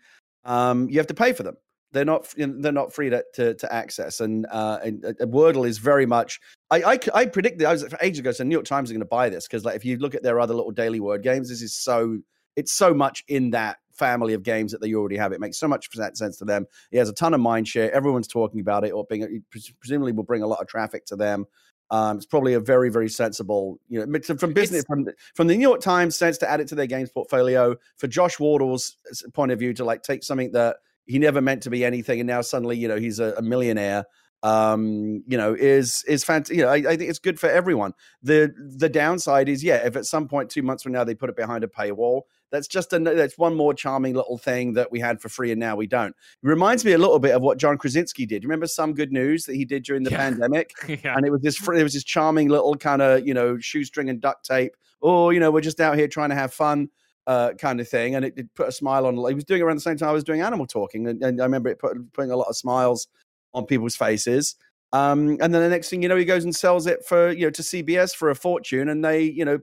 [0.44, 1.56] um, you have to pay for them.
[1.92, 4.20] They're not they're not free to to, to access.
[4.20, 6.40] And, uh, and uh, Wordle is very much.
[6.70, 8.32] I I, I predicted I was ages ago.
[8.32, 10.22] So New York Times are going to buy this because like if you look at
[10.22, 12.18] their other little daily word games, this is so
[12.56, 15.32] it's so much in that family of games that they already have.
[15.32, 16.66] It makes so much sense to them.
[16.90, 17.92] It has a ton of mind share.
[17.92, 19.42] Everyone's talking about it, or being
[19.80, 21.46] presumably will bring a lot of traffic to them.
[21.92, 25.46] Um, it's probably a very, very sensible, you know, from business It's- from the, from
[25.46, 27.76] the New York Times sense to add it to their games portfolio.
[27.98, 28.96] For Josh Wardle's
[29.34, 32.26] point of view, to like take something that he never meant to be anything, and
[32.26, 34.06] now suddenly, you know, he's a, a millionaire.
[34.42, 36.56] Um, you know, is is fantastic.
[36.56, 37.94] You know, I, I think it's good for everyone.
[38.22, 41.30] The the downside is, yeah, if at some point two months from now they put
[41.30, 44.98] it behind a paywall, that's just a that's one more charming little thing that we
[44.98, 46.10] had for free and now we don't.
[46.10, 48.42] It reminds me a little bit of what John Krasinski did.
[48.44, 50.16] Remember some good news that he did during the Yeah.
[50.30, 50.72] pandemic?
[50.88, 51.16] yeah.
[51.16, 54.20] and it was this it was this charming little kind of you know shoestring and
[54.20, 56.88] duct tape oh you know we're just out here trying to have fun
[57.28, 59.64] uh, kind of thing and it, it put a smile on he was doing it
[59.64, 61.96] around the same time i was doing animal talking and, and i remember it put,
[62.12, 63.06] putting a lot of smiles
[63.54, 64.56] on people's faces.
[64.92, 67.46] Um, and then the next thing you know he goes and sells it for you
[67.46, 69.58] know to cbs for a fortune and they you know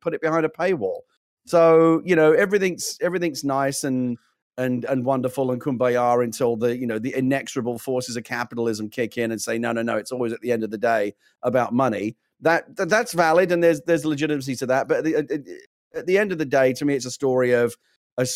[0.00, 1.00] put it behind a paywall.
[1.46, 4.18] So you know everything's everything's nice and
[4.56, 9.16] and and wonderful and kumbaya until the you know the inexorable forces of capitalism kick
[9.18, 11.72] in and say no no no it's always at the end of the day about
[11.72, 12.16] money.
[12.40, 15.16] That, that that's valid and there's there's legitimacy to that but at the,
[15.94, 17.74] at- the end of the day to me it's a story of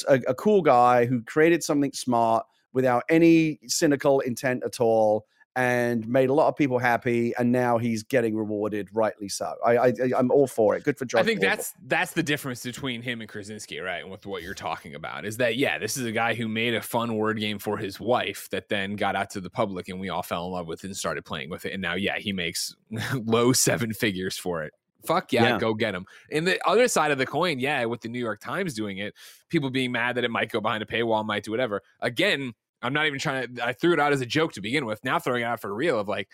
[0.09, 6.31] a cool guy who created something smart without any cynical intent at all and made
[6.31, 10.31] a lot of people happy and now he's getting rewarded rightly so i, I i'm
[10.31, 11.57] all for it good for Josh I think Wardle.
[11.57, 14.01] that's that's the difference between him and Krasinski, right?
[14.03, 16.73] And with what you're talking about is that yeah, this is a guy who made
[16.73, 20.01] a fun word game for his wife that then got out to the public and
[20.01, 21.75] we all fell in love with it and started playing with it.
[21.75, 22.75] And now yeah, he makes
[23.15, 24.73] low seven figures for it.
[25.05, 25.59] Fuck yeah, Yeah.
[25.59, 26.07] go get him.
[26.31, 29.13] And the other side of the coin, yeah, with the New York Times doing it,
[29.51, 31.83] people being mad that it might go behind a paywall, might do whatever.
[32.01, 33.67] Again, I'm not even trying to.
[33.67, 35.03] I threw it out as a joke to begin with.
[35.05, 36.29] Now throwing it out for real of like,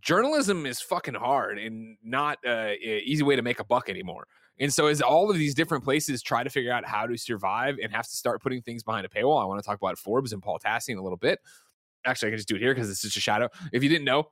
[0.00, 4.26] journalism is fucking hard and not uh, easy way to make a buck anymore.
[4.60, 7.76] And so, as all of these different places try to figure out how to survive
[7.82, 10.32] and have to start putting things behind a paywall, I want to talk about Forbes
[10.32, 11.38] and Paul Tassi in a little bit.
[12.04, 13.48] Actually, I can just do it here because it's just a shadow.
[13.72, 14.30] If you didn't know,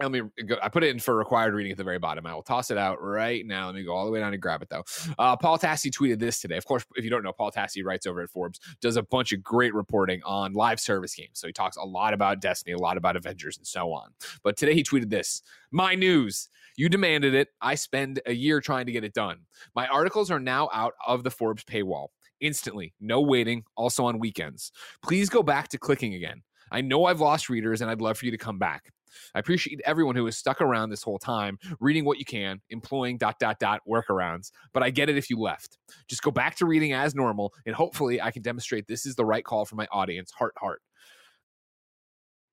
[0.00, 0.56] Let me go.
[0.62, 2.26] I put it in for required reading at the very bottom.
[2.26, 3.66] I will toss it out right now.
[3.66, 4.84] Let me go all the way down and grab it though.
[5.18, 6.56] Uh, Paul Tassi tweeted this today.
[6.56, 9.32] Of course, if you don't know, Paul Tassi writes over at Forbes, does a bunch
[9.32, 11.32] of great reporting on live service games.
[11.34, 14.12] So he talks a lot about Destiny, a lot about Avengers, and so on.
[14.42, 16.48] But today he tweeted this: "My news.
[16.76, 17.48] You demanded it.
[17.60, 19.40] I spend a year trying to get it done.
[19.74, 22.08] My articles are now out of the Forbes paywall
[22.40, 23.64] instantly, no waiting.
[23.76, 24.72] Also on weekends.
[25.02, 28.24] Please go back to clicking again." I know I've lost readers and I'd love for
[28.24, 28.92] you to come back.
[29.34, 33.18] I appreciate everyone who has stuck around this whole time, reading what you can, employing
[33.18, 34.50] dot dot dot workarounds.
[34.72, 35.78] But I get it if you left.
[36.08, 39.24] Just go back to reading as normal, and hopefully I can demonstrate this is the
[39.24, 40.30] right call for my audience.
[40.32, 40.80] Heart, heart.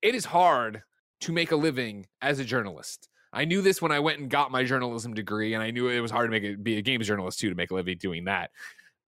[0.01, 0.81] It is hard
[1.21, 3.09] to make a living as a journalist.
[3.31, 5.99] I knew this when I went and got my journalism degree, and I knew it
[5.99, 8.25] was hard to make it be a games journalist too to make a living doing
[8.25, 8.51] that.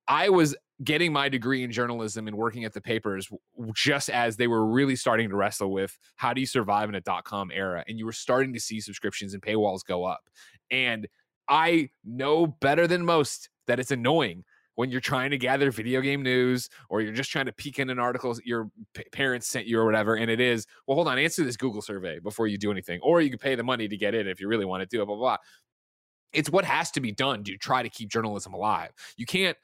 [0.08, 3.30] I was getting my degree in journalism and working at the papers
[3.74, 7.02] just as they were really starting to wrestle with how do you survive in a
[7.02, 10.30] dot com era and you were starting to see subscriptions and paywalls go up.
[10.70, 11.08] And
[11.50, 14.44] i know better than most that it's annoying
[14.76, 17.90] when you're trying to gather video game news or you're just trying to peek in
[17.90, 21.18] an article your p- parents sent you or whatever and it is well hold on
[21.18, 23.98] answer this google survey before you do anything or you can pay the money to
[23.98, 25.38] get in if you really want to do it blah blah blah.
[26.34, 28.92] It's what has to be done to try to keep journalism alive.
[29.18, 29.58] You can't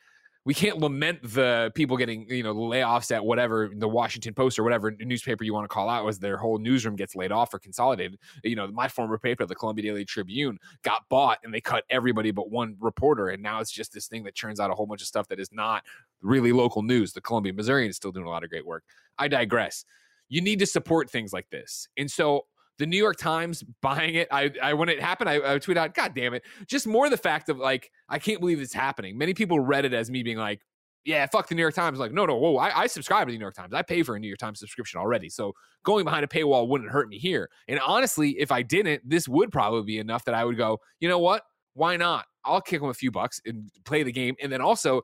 [0.47, 4.63] we can't lament the people getting you know layoffs at whatever the Washington Post or
[4.63, 7.59] whatever newspaper you want to call out as their whole newsroom gets laid off or
[7.59, 8.17] consolidated.
[8.45, 12.31] You know, my former paper, the Columbia Daily Tribune, got bought and they cut everybody
[12.31, 15.01] but one reporter, and now it's just this thing that churns out a whole bunch
[15.01, 15.83] of stuff that is not
[16.21, 17.11] really local news.
[17.11, 18.85] The Columbia Missourian is still doing a lot of great work.
[19.17, 19.83] I digress.
[20.29, 22.45] You need to support things like this, and so
[22.77, 24.27] the New York Times buying it.
[24.31, 26.43] I, I when it happened, I, I tweeted out, God damn it.
[26.67, 29.17] Just more the fact of like, I can't believe it's happening.
[29.17, 30.61] Many people read it as me being like,
[31.05, 31.99] yeah, fuck the New York Times.
[31.99, 33.73] Like, no, no, whoa, I, I subscribe to the New York Times.
[33.73, 35.29] I pay for a New York Times subscription already.
[35.29, 35.53] So
[35.83, 37.49] going behind a paywall wouldn't hurt me here.
[37.69, 41.07] And honestly, if I didn't, this would probably be enough that I would go, you
[41.07, 41.43] know what?
[41.75, 42.25] Why not?
[42.43, 44.35] I'll kick them a few bucks and play the game.
[44.41, 45.01] And then also,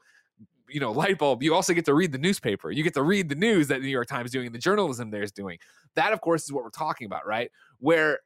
[0.74, 2.72] you know, light bulb, you also get to read the newspaper.
[2.72, 4.60] You get to read the news that the New York Times is doing and the
[4.60, 5.58] journalism there's doing.
[5.96, 7.52] That, of course, is what we're talking about, right?
[7.80, 8.20] Where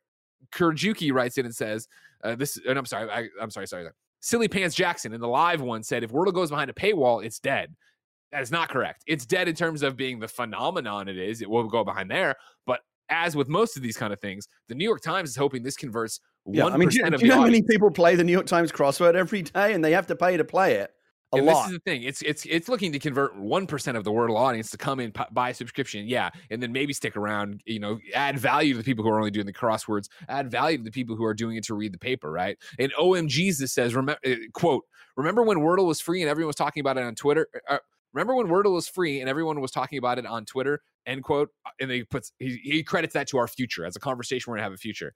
[0.52, 1.88] Kurjuki writes in and says,
[2.24, 3.88] uh, "This." And I'm sorry, I, am sorry, sorry.
[4.20, 7.40] Silly Pants Jackson in the live one said, "If Wordle goes behind a paywall, it's
[7.40, 7.76] dead."
[8.32, 9.04] That is not correct.
[9.08, 11.42] It's dead in terms of being the phenomenon it is.
[11.42, 12.36] It will go behind there,
[12.66, 15.64] but as with most of these kind of things, the New York Times is hoping
[15.64, 18.16] this converts one Yeah, I mean, do, you- do you know how many people play
[18.16, 20.92] the New York Times crossword every day, and they have to pay to play it?
[21.34, 21.64] A and lot.
[21.64, 22.04] this is the thing.
[22.04, 25.12] It's it's it's looking to convert one percent of the Wordle audience to come in,
[25.12, 27.62] p- buy a subscription, yeah, and then maybe stick around.
[27.66, 30.08] You know, add value to the people who are only doing the crosswords.
[30.30, 32.58] Add value to the people who are doing it to read the paper, right?
[32.80, 34.20] And OMG's this says, remember,
[34.54, 34.86] quote,
[35.18, 37.48] remember when Wordle was free and everyone was talking about it on Twitter.
[37.70, 37.80] Uh,
[38.14, 40.80] remember when Wordle was free and everyone was talking about it on Twitter?
[41.06, 41.50] End quote.
[41.66, 44.58] Uh, And he puts he, he credits that to our future as a conversation we're
[44.58, 45.14] gonna have a future.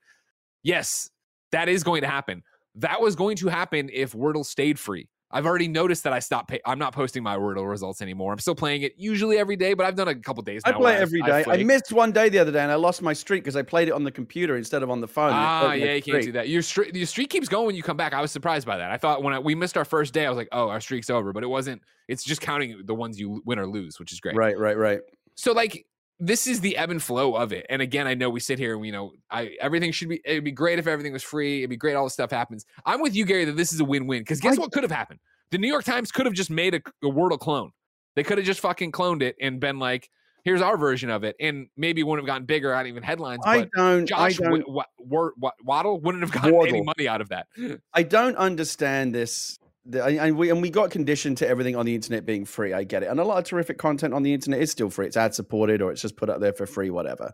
[0.61, 1.09] Yes,
[1.53, 2.43] that is going to happen.
[2.75, 5.07] That was going to happen if Wordle stayed free.
[5.33, 6.49] I've already noticed that I stopped.
[6.49, 8.33] Pay- I'm not posting my Wordle results anymore.
[8.33, 10.61] I'm still playing it usually every day, but I've done a couple days.
[10.65, 11.39] I play where it I've- every day.
[11.39, 11.65] I flaked.
[11.65, 13.91] missed one day the other day, and I lost my streak because I played it
[13.91, 15.31] on the computer instead of on the phone.
[15.33, 16.49] Ah, yeah, you can't do that.
[16.49, 18.13] Your streak, your streak keeps going when you come back.
[18.13, 18.91] I was surprised by that.
[18.91, 21.09] I thought when I, we missed our first day, I was like, oh, our streak's
[21.09, 21.81] over, but it wasn't.
[22.07, 24.35] It's just counting the ones you win or lose, which is great.
[24.35, 24.99] Right, right, right.
[25.35, 25.85] So like
[26.23, 27.65] this is the ebb and flow of it.
[27.67, 30.43] And again, I know we sit here and we know I everything should be it'd
[30.43, 31.59] be great if everything was free.
[31.61, 32.65] It'd be great all this stuff happens.
[32.85, 34.21] I'm with you, Gary, that this is a win-win.
[34.21, 35.19] Because guess I- what could have happened?
[35.49, 37.71] The New York Times could have just made a, a Wordle clone.
[38.15, 40.09] They could have just fucking cloned it and been like,
[40.45, 41.35] here's our version of it.
[41.39, 43.41] And maybe it wouldn't have gotten bigger, not even headlines.
[43.45, 44.05] I don't.
[44.05, 44.67] Josh I w- don't.
[44.67, 47.47] w- Wor- Wa- Waddle wouldn't have gotten any money out of that.
[47.93, 49.57] I don't understand this.
[49.85, 52.71] And we and we got conditioned to everything on the internet being free.
[52.71, 55.07] I get it, and a lot of terrific content on the internet is still free.
[55.07, 57.33] It's ad supported or it's just put up there for free, whatever.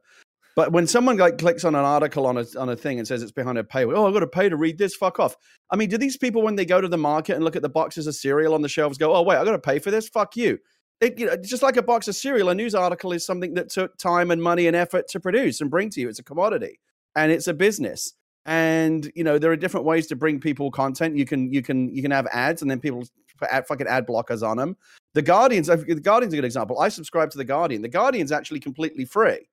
[0.55, 3.21] But when someone like clicks on an article on a on a thing and says
[3.21, 4.95] it's behind a paywall, oh, I've got to pay to read this.
[4.95, 5.35] Fuck off.
[5.69, 7.69] I mean, do these people when they go to the market and look at the
[7.69, 10.07] boxes of cereal on the shelves go, oh wait, I've got to pay for this?
[10.07, 10.57] Fuck you.
[10.99, 13.69] It, you know, just like a box of cereal, a news article is something that
[13.69, 16.09] took time and money and effort to produce and bring to you.
[16.09, 16.79] It's a commodity
[17.15, 18.13] and it's a business
[18.47, 21.15] and you know there are different ways to bring people content.
[21.15, 23.05] You can you can you can have ads and then people
[23.37, 24.75] put ad, fucking ad blockers on them
[25.13, 26.79] the guardians the guardian's a good example.
[26.79, 27.81] I subscribe to the guardian.
[27.81, 29.47] The guardian's actually completely free.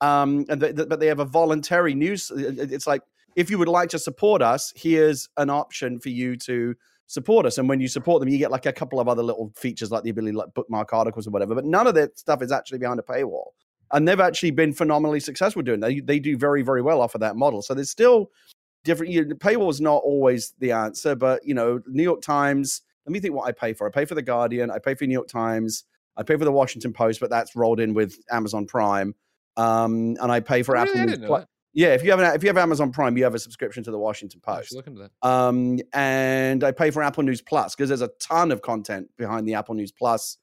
[0.00, 3.02] Um and th- th- but they have a voluntary news it's like
[3.36, 6.74] if you would like to support us here's an option for you to
[7.06, 7.58] support us.
[7.58, 10.04] And when you support them you get like a couple of other little features like
[10.04, 11.54] the ability to like bookmark articles or whatever.
[11.54, 13.50] But none of that stuff is actually behind a paywall
[13.92, 15.88] and they've actually been phenomenally successful doing that.
[15.88, 17.62] They, they do very, very well off of that model.
[17.62, 18.30] So there's still
[18.84, 19.12] different.
[19.12, 22.82] You know, paywall is not always the answer, but you know, New York Times.
[23.06, 23.86] Let me think what I pay for.
[23.86, 24.70] I pay for the Guardian.
[24.70, 25.84] I pay for New York Times.
[26.16, 29.14] I pay for the Washington Post, but that's rolled in with Amazon Prime.
[29.56, 31.02] Um, and I pay for Oh, Apple really?
[31.02, 31.48] I News didn't know that.
[31.72, 33.90] Yeah, if you have an, if you have Amazon Prime, you have a subscription to
[33.90, 34.74] the Washington Post.
[34.74, 35.28] look into that.
[35.28, 39.46] Um, and I pay for Apple News Plus because there's a ton of content behind
[39.46, 40.36] the Apple News Plus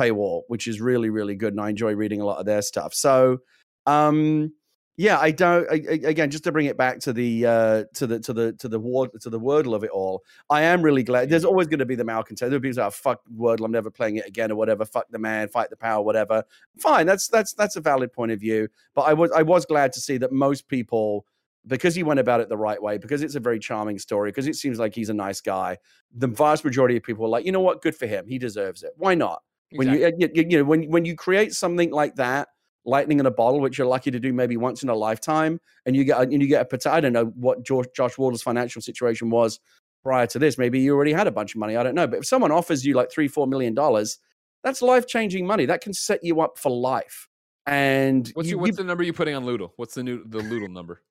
[0.00, 1.52] paywall, which is really, really good.
[1.52, 2.94] And I enjoy reading a lot of their stuff.
[2.94, 3.38] So,
[3.86, 4.52] um,
[4.96, 5.66] yeah, I don't.
[5.70, 8.68] I, again, just to bring it back to the uh, to the to the to
[8.68, 11.30] the word to the wordle of it all, I am really glad.
[11.30, 12.50] There's always going to be the malcontent.
[12.50, 14.84] There'll be people say, oh, "Fuck wordle, I'm never playing it again," or whatever.
[14.84, 16.44] Fuck the man, fight the power, whatever.
[16.76, 18.68] Fine, that's that's that's a valid point of view.
[18.94, 21.24] But I was I was glad to see that most people
[21.66, 24.46] because he went about it the right way, because it's a very charming story, because
[24.46, 25.78] it seems like he's a nice guy.
[26.14, 28.26] The vast majority of people are like, you know what, good for him.
[28.26, 28.92] He deserves it.
[28.96, 29.42] Why not?
[29.72, 32.48] When you, uh, you, you know when when you create something like that,
[32.84, 35.94] lightning in a bottle, which you're lucky to do maybe once in a lifetime, and
[35.94, 38.82] you get a- and you get a I don't know what George, Josh Wardle's financial
[38.82, 39.60] situation was
[40.02, 40.56] prior to this.
[40.58, 41.76] Maybe you already had a bunch of money.
[41.76, 42.06] I don't know.
[42.06, 44.18] But if someone offers you like three, four million dollars,
[44.64, 45.66] that's life changing money.
[45.66, 47.28] That can set you up for life.
[47.66, 49.70] And What's you- your, you- the number you're putting on Lewdle?
[49.76, 51.02] What's the new the Lewdle number?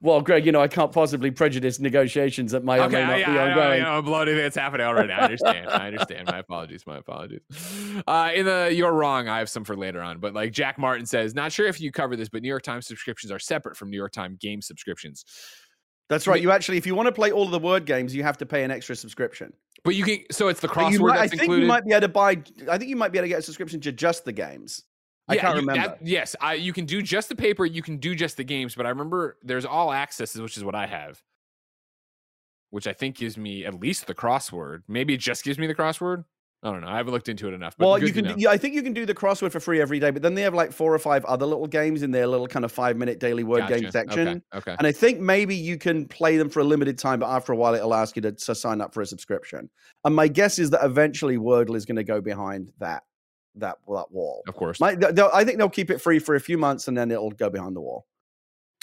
[0.00, 3.18] Well, Greg, you know I can't possibly prejudice negotiations that may or Okay, may not
[3.18, 3.78] yeah, be I, know, ongoing.
[3.78, 4.38] you know, I'm bloated.
[4.38, 5.12] It's happening already.
[5.12, 5.68] I understand.
[5.70, 6.28] I understand.
[6.30, 6.86] My apologies.
[6.86, 7.40] My apologies.
[8.06, 9.28] Uh, in the you're wrong.
[9.28, 11.90] I have some for later on, but like Jack Martin says, not sure if you
[11.92, 15.24] cover this, but New York Times subscriptions are separate from New York Times game subscriptions.
[16.10, 16.40] That's right.
[16.40, 18.46] You actually, if you want to play all of the word games, you have to
[18.46, 19.52] pay an extra subscription.
[19.84, 20.18] But you can.
[20.30, 21.62] So it's the But you crossword might, I think included.
[21.62, 22.42] you might be able to buy.
[22.70, 24.82] I think you might be able to get a subscription to just the games.
[25.26, 25.88] I Yeah, can't you- remember.
[25.88, 27.64] that- yes, I, you can do just the paper.
[27.64, 28.74] You can do just the games.
[28.74, 31.22] But I remember there's all accesses, which is what I have,
[32.70, 34.82] which I think gives me at least the crossword.
[34.88, 36.24] Maybe it just gives me the crossword.
[36.62, 36.88] I don't know.
[36.88, 37.74] I haven't looked into it enough.
[37.78, 38.38] Well, you can.
[38.38, 40.40] Yeah, I think you can do the crossword for free every day, but then they
[40.42, 43.20] have like four or five other little games in their little kind of five minute
[43.20, 44.28] daily word game section.
[44.28, 44.40] Okay.
[44.70, 44.76] okay.
[44.78, 47.56] And I think maybe you can play them for a limited time, but after a
[47.56, 49.68] while, it'll ask you to, to sign up for a subscription.
[50.06, 53.02] And my guess is that eventually Wordle is going to go behind that
[53.56, 54.42] that that wall.
[54.48, 54.80] Of course.
[54.80, 54.96] My,
[55.32, 57.76] I think they'll keep it free for a few months, and then it'll go behind
[57.76, 58.06] the wall.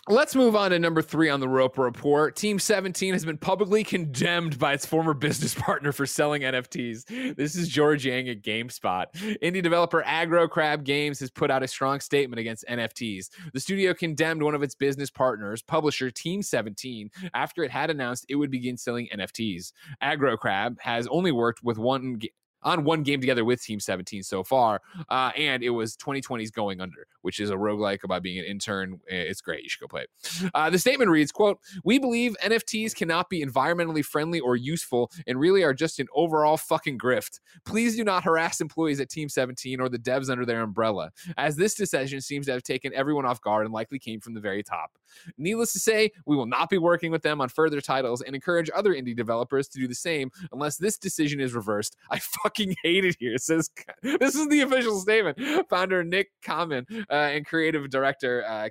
[0.10, 2.36] Let's move on to number three on the Roper Report.
[2.36, 7.36] Team 17 has been publicly condemned by its former business partner for selling NFTs.
[7.36, 9.06] This is George Yang at GameSpot.
[9.44, 13.30] Indie developer Aggro Crab Games has put out a strong statement against NFTs.
[13.54, 18.26] The studio condemned one of its business partners, publisher Team 17, after it had announced
[18.28, 19.72] it would begin selling NFTs.
[20.02, 22.20] Aggro Crab has only worked with one.
[22.64, 26.82] On one game together with Team 17 so far, uh, and it was 2020's Going
[26.82, 29.00] Under, which is a roguelike about being an intern.
[29.08, 29.64] It's great.
[29.64, 30.52] You should go play it.
[30.54, 35.40] Uh, the statement reads, quote, We believe NFTs cannot be environmentally friendly or useful and
[35.40, 37.40] really are just an overall fucking grift.
[37.66, 41.56] Please do not harass employees at Team 17 or the devs under their umbrella, as
[41.56, 44.64] this decision seems to have taken everyone off guard and likely came from the very
[44.64, 44.92] top.
[45.38, 48.70] Needless to say, we will not be working with them on further titles and encourage
[48.74, 51.98] other indie developers to do the same unless this decision is reversed.
[52.10, 52.51] I fucking
[52.84, 53.38] hate it here.
[53.38, 53.70] Says
[54.04, 55.40] this is the official statement.
[55.70, 58.70] Founder Nick Kaman uh, and creative director uh,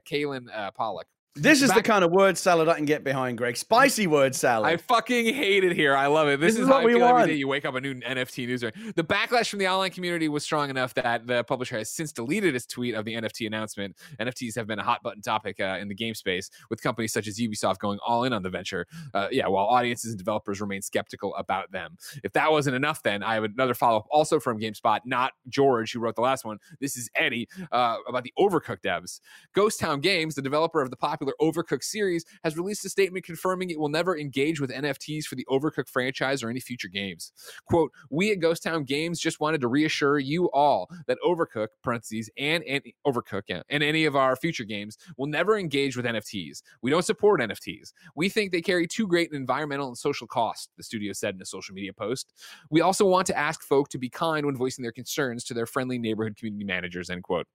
[0.55, 1.07] uh, Pollock.
[1.41, 3.57] This is the kind of word salad I can get behind, Greg.
[3.57, 4.67] Spicy word salad.
[4.71, 5.97] I fucking hate it here.
[5.97, 6.39] I love it.
[6.39, 7.29] This, This is, is how what I we feel want.
[7.29, 7.35] day.
[7.35, 8.61] You wake up a new NFT news.
[8.61, 8.73] story.
[8.95, 12.55] The backlash from the online community was strong enough that the publisher has since deleted
[12.55, 13.97] its tweet of the NFT announcement.
[14.21, 17.27] NFTs have been a hot button topic uh, in the game space, with companies such
[17.27, 18.87] as Ubisoft going all in on the venture.
[19.15, 21.97] Uh, yeah, while audiences and developers remain skeptical about them.
[22.23, 25.93] If that wasn't enough, then I have another follow up also from GameSpot, not George
[25.93, 26.59] who wrote the last one.
[26.81, 29.21] This is Eddie uh, about the Overcooked devs.
[29.55, 33.71] Ghost Town Games, the developer of the popular Overcooked series, has released a statement confirming
[33.71, 37.33] it will never engage with NFTs for the Overcooked franchise or any future games.
[37.67, 42.31] Quote, we at Ghost Town Games just wanted to reassure you all that Overcooked, parentheses,
[42.39, 46.63] and, and Overcooked, yeah, and any of our future games will never engage with NFTs.
[46.83, 47.93] We don't support NFTs.
[48.15, 51.43] We think they carry too great an environmental and social cost, the studio said in
[51.43, 52.33] a social media post.
[52.71, 55.67] We also want to ask folk to be kind when voicing their concerns to their
[55.67, 57.47] friendly neighborhood community managers, end quote.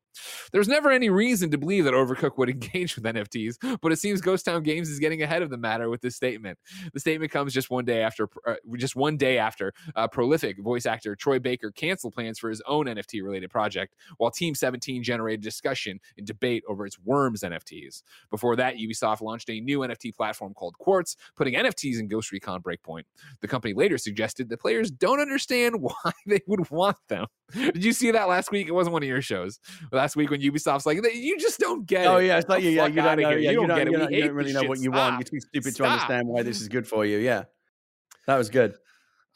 [0.51, 4.21] There's never any reason to believe that Overcooked would engage with NFTs, but it seems
[4.21, 6.57] Ghost Town Games is getting ahead of the matter with this statement.
[6.93, 10.85] The statement comes just one day after, uh, just one day after uh, prolific voice
[10.85, 15.99] actor Troy Baker canceled plans for his own NFT-related project, while Team 17 generated discussion
[16.17, 18.03] and debate over its Worms NFTs.
[18.29, 22.61] Before that, Ubisoft launched a new NFT platform called Quartz, putting NFTs in Ghost Recon
[22.61, 23.03] Breakpoint.
[23.41, 27.25] The company later suggested that players don't understand why they would want them.
[27.53, 28.67] Did you see that last week?
[28.67, 29.59] It wasn't one of your shows.
[29.91, 32.07] Last week when Ubisoft's like, you just don't get it.
[32.07, 32.27] Oh it.
[32.27, 33.37] yeah, it's The you, yeah, you don't know, here.
[33.45, 33.91] Yeah, You you don't get it.
[34.11, 34.69] you you don't really know shit.
[34.69, 35.11] what you Stop.
[35.13, 35.31] want.
[35.31, 35.85] You're too stupid Stop.
[35.87, 37.17] to understand why this is good for you.
[37.17, 37.43] Yeah,
[38.27, 38.75] that was good.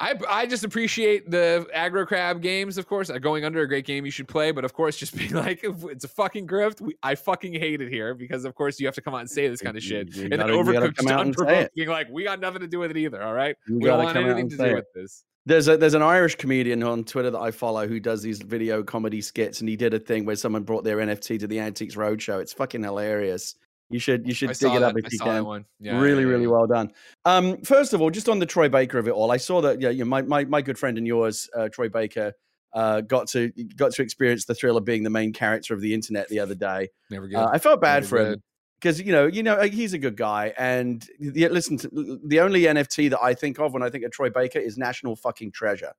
[0.02, 3.10] I, I just appreciate the aggro crab games, of course.
[3.10, 5.60] Uh, Going under a great game you should play, but of course, just being like,
[5.62, 6.80] it's a fucking grift.
[6.80, 9.30] We, I fucking hate it here because, of course, you have to come out and
[9.30, 10.16] say this kind of shit.
[10.16, 12.68] you and then you overcooked come out and say being like, we got nothing to
[12.68, 13.22] do with it either.
[13.22, 14.76] All right, You we don't want anything to do it.
[14.76, 15.26] with this.
[15.46, 18.82] There's a there's an Irish comedian on Twitter that I follow who does these video
[18.84, 21.96] comedy skits, and he did a thing where someone brought their NFT to the Antiques
[21.96, 22.40] Roadshow.
[22.42, 23.56] It's fucking hilarious.
[23.90, 25.66] You should you should I dig it up that, if you can.
[25.80, 26.92] Yeah, really, yeah, yeah, really well done.
[27.26, 29.82] Um, first of all, just on the Troy Baker of it all, I saw that
[29.82, 32.34] yeah, you know, my, my my good friend and yours, uh, Troy Baker,
[32.74, 35.94] uh, got to got to experience the thrill of being the main character of the
[35.94, 36.90] internet the other day.
[37.10, 37.38] Never good.
[37.38, 38.44] Uh, I felt bad Never for him
[38.80, 42.40] because you know, you know, uh, he's a good guy, and the, listen, to, the
[42.40, 45.52] only NFT that I think of when I think of Troy Baker is National Fucking
[45.52, 45.94] Treasure.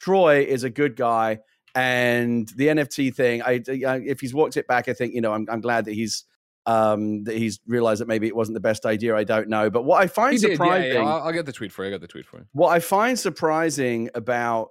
[0.00, 1.40] Troy is a good guy,
[1.74, 5.32] and the NFT thing, I, I if he's walked it back, I think you know,
[5.32, 6.24] I'm I'm glad that he's
[6.66, 9.16] um that he's realized that maybe it wasn't the best idea.
[9.16, 11.00] I don't know, but what I find did, yeah, surprising yeah.
[11.00, 11.88] I'll, I'll get the tweet for you.
[11.88, 12.46] I got the tweet for you.
[12.52, 14.70] what I find surprising about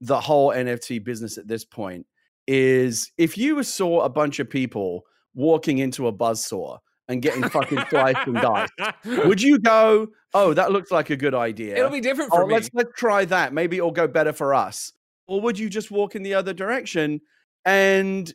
[0.00, 2.06] the whole NFT business at this point
[2.46, 6.78] is if you saw a bunch of people walking into a buzzsaw
[7.08, 8.72] and getting fucking sliced and diced,
[9.04, 11.76] would you go, "Oh, that looks like a good idea"?
[11.76, 12.54] It'll be different for oh, me.
[12.54, 13.52] let's let's try that.
[13.52, 14.92] Maybe it'll go better for us.
[15.26, 17.20] Or would you just walk in the other direction
[17.64, 18.32] and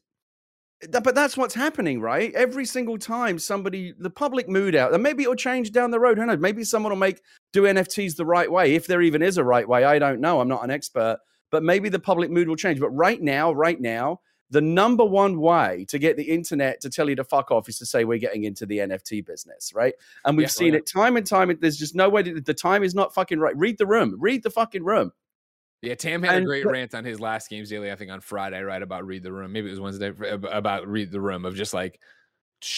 [0.84, 2.34] Eh, but that's what's happening, right?
[2.34, 6.18] Every single time somebody, the public mood out, and maybe it'll change down the road.
[6.18, 6.40] Who knows?
[6.40, 7.22] Maybe someone will make
[7.54, 9.84] do NFTs the right way, if there even is a right way.
[9.84, 10.40] I don't know.
[10.42, 11.20] I'm not an expert,
[11.52, 12.80] but maybe the public mood will change.
[12.80, 14.20] But right now, right now,
[14.52, 17.80] the number one way to get the internet to tell you to fuck off is
[17.80, 19.94] to say we're getting into the NFT business, right?
[20.24, 20.80] And we've Yeah, oh, seen yeah.
[20.80, 21.58] it time and time.
[21.60, 22.24] There's just no way.
[22.24, 23.58] To, the time is not fucking right.
[23.58, 24.16] Read the room.
[24.20, 25.12] Read the fucking room.
[25.86, 27.92] Yeah, Tam had a great rant on his last games daily.
[27.92, 29.52] I think on Friday, right about read the room.
[29.52, 32.00] Maybe it was Wednesday about read the room of just like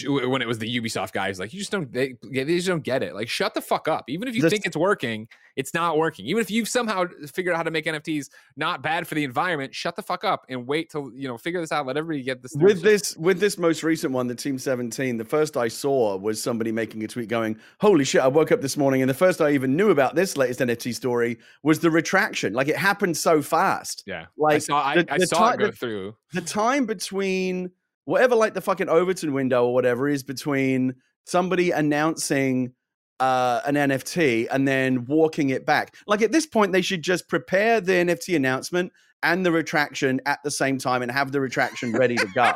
[0.06, 1.40] when it was the Ubisoft guys.
[1.40, 3.14] Like you just don't they, they just don't get it.
[3.16, 4.06] Like shut the fuck up.
[4.10, 6.26] Even if you This- think it's working, it's not working.
[6.28, 9.74] Even if you've somehow figured out how to make NFTs not bad for the environment,
[9.74, 11.86] shut the fuck up and wait till you know figure this out.
[11.86, 15.26] Let everybody get this with this with this most recent one the team 17 the
[15.26, 18.76] first i saw was somebody making a tweet going holy shit i woke up this
[18.78, 22.54] morning and the first i even knew about this latest nft story was the retraction
[22.54, 24.84] like it happened so fast Yeah, I like saw.
[24.86, 26.16] I, the- I the saw it go the- through.
[26.34, 27.72] the time between
[28.08, 30.96] whatever like the fucking overton window or whatever is between
[31.26, 32.72] somebody announcing
[33.20, 35.94] uh, an NFT and then walking it back.
[36.08, 38.94] Like at this point, they should just prepare the NFT announcement
[39.24, 42.54] and the retraction at the same time and have the retraction ready to go.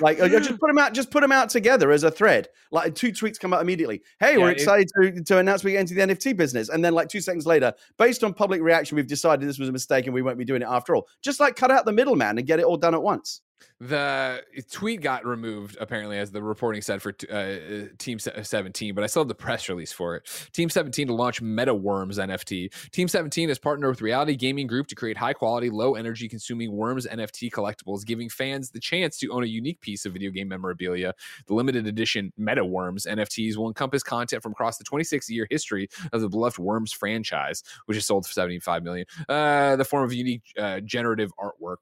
[0.00, 2.46] Like uh, just put them out, just put them out together as a thread.
[2.70, 4.00] Like two tweets come out immediately.
[4.20, 6.68] Hey, Yeah, we're it- excited to, to announce we get into the NFT business.
[6.68, 9.72] And then like two seconds later, based on public reaction, we've decided this was a
[9.72, 11.08] mistake and we won't be doing it after all.
[11.22, 13.40] Just like cut out the middleman and get it all done at once.
[13.80, 19.04] The tweet got removed apparently, as the reporting said for uh, uh, Team 17, but
[19.04, 20.48] I still have the press release for it.
[20.52, 22.90] Team 17 to launch MetaWorms NFT.
[22.92, 26.72] Team 17 has partnered with Reality Gaming Group to create high quality, low energy consuming
[26.72, 30.48] Worms NFT collectibles, giving fans the chance to own a unique piece of video game
[30.48, 31.12] memorabilia.
[31.46, 36.20] The limited edition MetaWorms NFTs will encompass content from across the 26 year history of
[36.20, 39.06] the beloved Worms franchise, which is sold for 75 million.
[39.28, 41.76] Uh, the form of unique uh, generative artwork.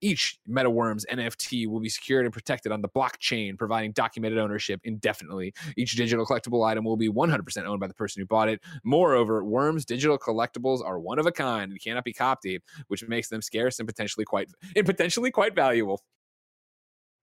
[0.00, 5.54] Each MetaWorms NFT will be secured and protected on the blockchain, providing documented ownership indefinitely.
[5.76, 8.60] Each digital collectible item will be 100% owned by the person who bought it.
[8.84, 13.28] Moreover, Worms digital collectibles are one of a kind and cannot be copied, which makes
[13.28, 16.02] them scarce and potentially quite and potentially quite valuable.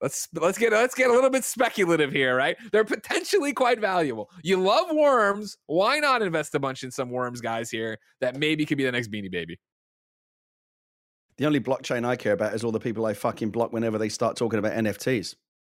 [0.02, 2.58] Let's let's get let's get a little bit speculative here, right?
[2.72, 4.32] They're potentially quite valuable.
[4.44, 8.66] You love worms, why not invest a bunch in some worms guys here that maybe
[8.66, 9.60] could be the next beanie baby?
[11.38, 14.10] The only blockchain I care about is all the people I fucking block whenever they
[14.10, 15.36] start talking about NFTs.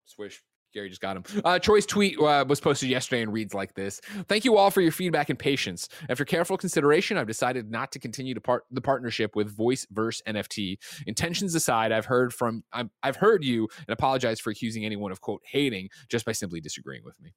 [0.07, 0.43] Swish.
[0.73, 1.25] Gary just got him.
[1.45, 4.81] Uh, Troy's tweet uh, was posted yesterday and reads like this Thank you all for
[4.81, 5.89] your feedback and patience.
[6.09, 10.23] After careful consideration, I've decided not to continue to part the partnership with Voice Verse
[10.27, 10.79] NFT.
[11.07, 15.21] Intentions aside, I've heard from I'm, I've heard you and apologize for accusing anyone of
[15.21, 17.35] quote hating just by simply disagreeing with me.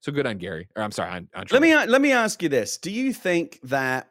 [0.00, 0.68] So good on Gary.
[0.76, 1.58] Or I'm sorry, on, on Troy.
[1.58, 4.08] Let me let me ask you this: Do you think that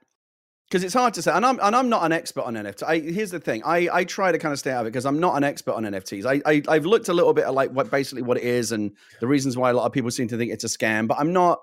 [0.70, 2.84] because it's hard to say, and I'm and I'm not an expert on NFT.
[2.84, 5.06] I, here's the thing: I I try to kind of stay out of it because
[5.06, 6.26] I'm not an expert on NFTs.
[6.26, 8.92] I, I I've looked a little bit at like what basically what it is and
[9.20, 11.34] the reasons why a lot of people seem to think it's a scam, but I'm
[11.34, 11.62] not.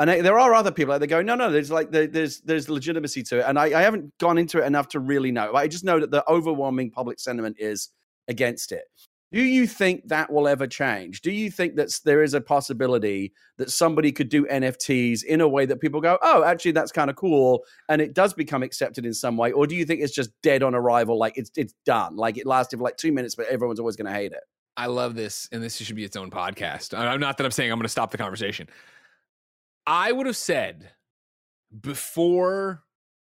[0.00, 2.40] And I, there are other people like they go, no, no, there's like there, there's
[2.40, 5.54] there's legitimacy to it, and I, I haven't gone into it enough to really know.
[5.54, 7.90] I just know that the overwhelming public sentiment is
[8.28, 8.84] against it.
[9.30, 11.20] Do you think that will ever change?
[11.20, 15.48] Do you think that there is a possibility that somebody could do NFTs in a
[15.48, 19.04] way that people go, oh, actually, that's kind of cool, and it does become accepted
[19.04, 19.52] in some way?
[19.52, 22.46] Or do you think it's just dead on arrival, like it's it's done, like it
[22.46, 24.40] lasted for like two minutes, but everyone's always going to hate it?
[24.78, 26.96] I love this, and this should be its own podcast.
[26.96, 28.68] I'm not that I'm saying I'm going to stop the conversation.
[29.86, 30.90] I would have said
[31.80, 32.82] before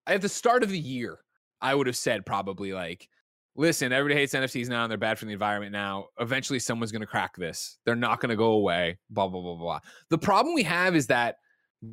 [0.07, 1.19] at the start of the year,
[1.61, 3.09] I would have said probably like,
[3.57, 6.07] listen, everybody hates NFTs now and they're bad for the environment now.
[6.21, 7.79] Eventually, someone's going to crack this.
[7.85, 8.99] They're not going to go away.
[9.11, 9.81] Blah blah blah blah.
[10.11, 11.37] The problem we have is that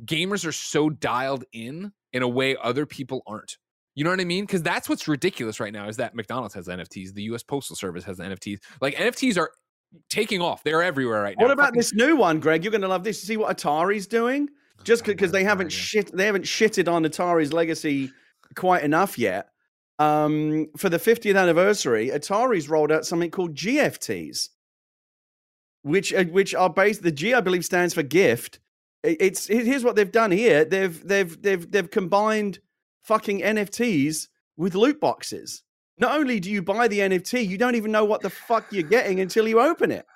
[0.04, 3.56] gamers are so dialed in in a way other people aren't.
[3.94, 4.44] You know what I mean?
[4.44, 7.42] Because that's what's ridiculous right now is that McDonald's has NFTs, the U.S.
[7.44, 8.58] Postal Service has NFTs.
[8.80, 9.50] Like NFTs are
[10.10, 10.64] taking off.
[10.64, 11.44] They're everywhere right now.
[11.44, 12.64] What about Fucking- this new one, Greg?
[12.64, 13.22] You're going to love this.
[13.22, 14.48] See what Atari's doing?
[14.82, 18.10] Just because they haven't shit, they haven't shitted on Atari's legacy
[18.56, 19.50] quite enough yet.
[19.98, 24.48] Um, for the 50th anniversary, Atari's rolled out something called GFTs,
[25.82, 27.02] which uh, which are based.
[27.02, 28.58] The G, I believe, stands for gift.
[29.02, 30.64] It's it- here's what they've done here.
[30.64, 32.58] They've they've they've they've combined
[33.02, 35.62] fucking NFTs with loot boxes.
[35.98, 38.82] Not only do you buy the NFT, you don't even know what the fuck you're
[38.82, 40.06] getting until you open it.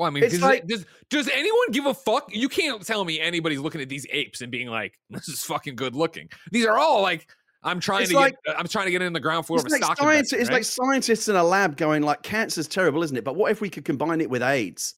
[0.00, 2.34] Well, I mean, It's like- does does anyone give a fuck?
[2.34, 5.76] You can't tell me anybody's looking at these apes and being like, "This is fucking
[5.76, 7.26] good looking." These are all like,
[7.62, 9.68] I'm trying to like- get, I'm trying to get in the ground floor of a
[9.68, 10.56] like, stock science, investment, it's right?
[10.56, 13.24] like scientists in a lab going like cancer's terrible, isn't it?
[13.24, 14.94] But what if we could combine it with AIDS?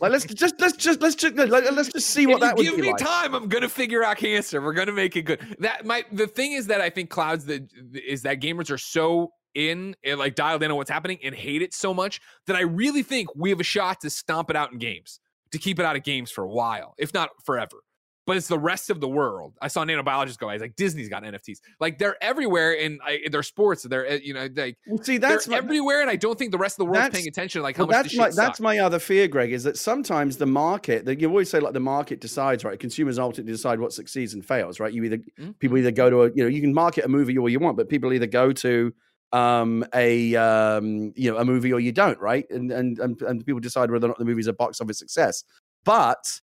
[0.00, 2.70] like let's just let's just let's just like, let's just see what If that you
[2.70, 2.96] would give me like.
[3.00, 4.62] time, I'm gonna figure out cancer.
[4.62, 5.56] We're gonna make it good.
[5.58, 9.32] That my the thing is that I think clouds that is that gamers are so
[9.56, 12.60] in and like dialed in on what's happening and hate it so much that I
[12.60, 15.18] really think we have a shot to stomp it out in games,
[15.50, 17.78] to keep it out of games for a while, if not forever.
[18.26, 19.54] But it's the rest of the world.
[19.62, 20.48] I saw nanobiologists go.
[20.48, 21.58] I was like, Disney's got NFTs.
[21.78, 22.98] Like they're everywhere in
[23.30, 23.84] their sports.
[23.84, 26.58] They're uh, you know like Well, see, that's my, everywhere, and I don't think the
[26.58, 27.62] rest of the world's paying attention.
[27.62, 30.38] Like how well, much that's this my that's my other fear, Greg, is that sometimes
[30.38, 32.80] the market that you always say like the market decides, right?
[32.80, 34.92] Consumers ultimately decide what succeeds and fails, right?
[34.92, 35.56] You either Mhm.
[35.60, 37.76] people either go to a you know you can market a movie or you want,
[37.76, 38.92] but people either go to
[39.32, 42.46] um a um you know a movie or you don't, right?
[42.50, 45.44] And and and, and people decide whether or not the movie's a box office success.
[45.84, 46.40] But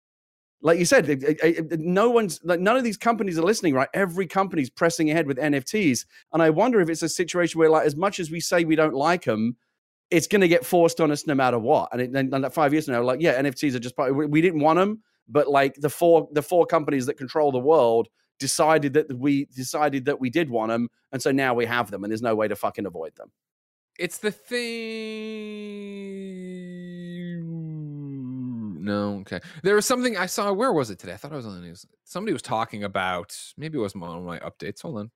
[0.62, 1.08] like you said,
[1.78, 3.88] no one's like none of these companies are listening, right?
[3.94, 7.86] Every company's pressing ahead with NFTs, and I wonder if it's a situation where, like,
[7.86, 9.56] as much as we say we don't like them,
[10.10, 11.88] it's going to get forced on us no matter what.
[11.92, 14.78] And then and, five years now, like, yeah, NFTs are just part- we didn't want
[14.78, 18.08] them, but like the four the four companies that control the world
[18.40, 22.02] decided that we decided that we did want them, and so now we have them,
[22.02, 23.30] and there's no way to fucking avoid them.
[23.98, 24.60] It's the thing.
[28.82, 29.40] No, okay.
[29.62, 30.52] There was something I saw.
[30.52, 31.12] Where was it today?
[31.12, 31.84] I thought I was on the news.
[32.04, 33.36] Somebody was talking about.
[33.56, 34.82] Maybe it was one of my updates.
[34.82, 35.10] Hold on.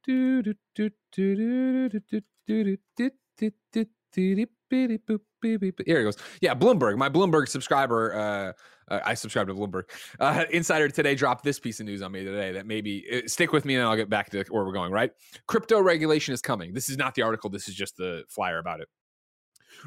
[5.87, 6.17] Here it goes.
[6.41, 6.97] Yeah, Bloomberg.
[6.99, 8.15] My Bloomberg subscriber.
[8.15, 8.53] Uh,
[8.89, 9.85] uh, I subscribe to Bloomberg.
[10.21, 13.53] Uh, Insider today dropped this piece of news on me today that maybe uh, stick
[13.53, 14.93] with me and I'll get back to where we're going.
[14.93, 15.11] Right,
[15.47, 16.73] crypto regulation is coming.
[16.73, 17.51] This is not the article.
[17.51, 18.89] This is just the flyer about it.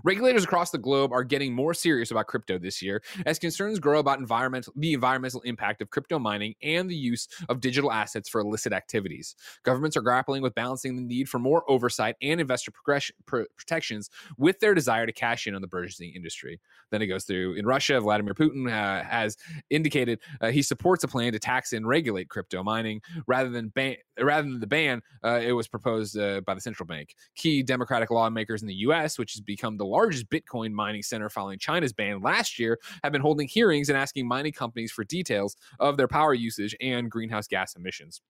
[0.04, 4.00] Regulators across the globe are getting more serious about crypto this year as concerns grow
[4.00, 8.42] about environmental the environmental impact of crypto mining and the use of digital assets for
[8.42, 9.36] illicit activities.
[9.64, 14.60] Governments are grappling with balancing the need for more oversight and investor pr- protections with
[14.60, 16.60] their desire to cash in on the burgeoning industry.
[16.92, 19.38] Then it goes through in Russia, Vladimir Putin uh, has
[19.70, 23.96] indicated uh, he supports a plan to tax and regulate crypto mining rather than ban
[24.20, 27.16] rather than the ban uh, it was proposed uh, by the central bank.
[27.36, 31.60] Key Democratic lawmakers in the U.S., which has become the largest Bitcoin mining center following
[31.60, 35.98] China's ban last year, have been holding hearings and asking mining companies for details of
[35.98, 38.22] their power usage and greenhouse gas emissions.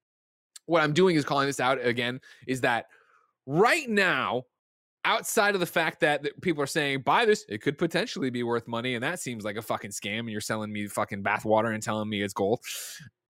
[0.66, 2.86] What I'm doing is calling this out again is that
[3.45, 4.43] right now,
[5.06, 8.68] outside of the fact that, people are saying buy this, it could potentially be worth
[8.68, 11.82] money, and that seems like a fucking scam, and you're selling me fucking bathwater and
[11.82, 12.60] telling me it's gold.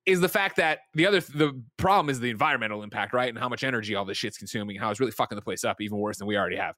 [0.07, 3.29] Is the fact that the other the problem is the environmental impact, right?
[3.29, 5.81] And how much energy all this shit's consuming, how it's really fucking the place up
[5.81, 6.75] even worse than we already have.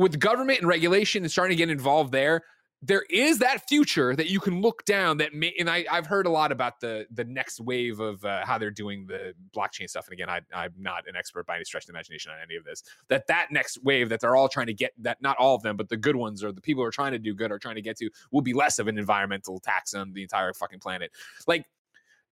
[0.00, 2.42] With government and regulation and starting to get involved there,
[2.80, 6.24] there is that future that you can look down that may and I, i've heard
[6.24, 10.06] a lot about the the next wave of uh, how they're doing the blockchain stuff.
[10.06, 12.56] And again I, i'm not an expert by any stretch of the imagination on any
[12.56, 15.54] of this that that next wave that they're all trying to get that not all
[15.54, 17.52] of them but the good ones or the people who are trying to do good
[17.52, 20.54] are trying to get to will be less of an environmental tax on the entire
[20.54, 21.12] fucking planet.
[21.46, 21.66] Like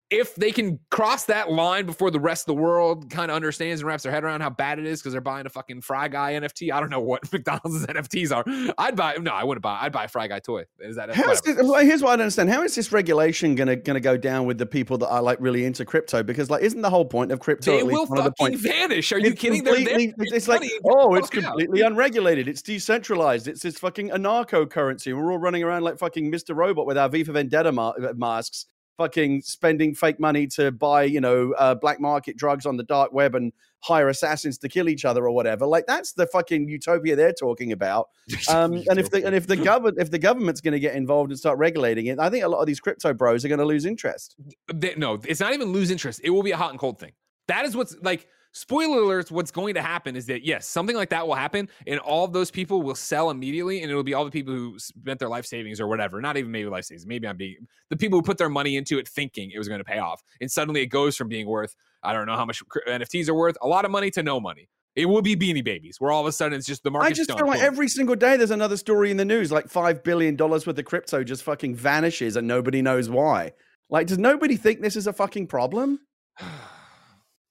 [0.10, 3.82] if they can cross that line before the rest of the world kind of understands
[3.82, 6.08] and wraps their head around how bad it is because they're buying a fucking Fry
[6.08, 6.72] Guy NFT.
[6.72, 8.74] I don't know what McDonald's NFTs are.
[8.78, 9.80] I'd buy no, I wouldn't buy.
[9.82, 10.64] I'd buy a Fry Guy toy.
[10.80, 12.50] Is that How is this, well, here's what I don't understand.
[12.50, 15.66] How is this regulation gonna gonna go down with the people that are like really
[15.66, 16.24] into crypto?
[16.24, 17.72] Because like, isn't the whole point of crypto?
[17.72, 19.12] They at least will of the fucking vanish.
[19.12, 19.64] Are you It's kidding?
[19.64, 20.00] They're there.
[20.00, 21.50] It's, it's like, oh, it's fuck out.
[21.50, 22.48] completely unregulated.
[22.48, 23.48] It's decentralized.
[23.48, 25.12] It's this fucking anarcho currency.
[25.12, 26.56] We're all running around like fucking Mr.
[26.56, 28.68] Robot with our V for Vendetta ma- uh, masks,
[28.98, 33.14] fucking spending fake money to buy, you know, uh, black market drugs on the dark
[33.14, 35.66] web and hire assassins to kill each other or whatever.
[35.66, 38.10] Like that's the fucking utopia they're talking about.
[38.50, 41.32] Um, and if the and if the government if the government's going to get involved
[41.32, 43.66] and start regulating it, I think a lot of these crypto bros are going to
[43.66, 44.36] lose interest.
[44.74, 46.22] They- no, it's not even lose interest.
[46.24, 47.12] It will be a hot and cold thing.
[47.48, 48.28] That is what's like.
[48.58, 52.00] Spoiler alerts, what's going to happen is that yes, something like that will happen, and
[52.00, 55.20] all of those people will sell immediately, and it'll be all the people who spent
[55.20, 56.20] their life savings or whatever.
[56.22, 57.06] Not even maybe life savings.
[57.06, 59.80] Maybe I'm being the people who put their money into it thinking it was going
[59.80, 62.64] to pay off, and suddenly it goes from being worth I don't know how much
[62.88, 65.98] NFTs are worth, a lot of money to no money It will be Beanie Babies,
[66.00, 67.08] where all of a sudden it's just the market.
[67.08, 70.04] I just feel like every single day there's another story in the news, like five
[70.04, 73.54] billion dollars worth of crypto just fucking vanishes and nobody knows why.
[73.90, 76.00] Like, does nobody think this is a fucking problem?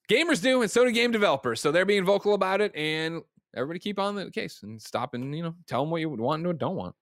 [0.08, 1.60] Gamers do, and so do game developers.
[1.60, 3.22] So they're being vocal about it, and
[3.56, 6.20] everybody keep on the case and stop and you know tell them what you would
[6.20, 6.94] want and what don't want.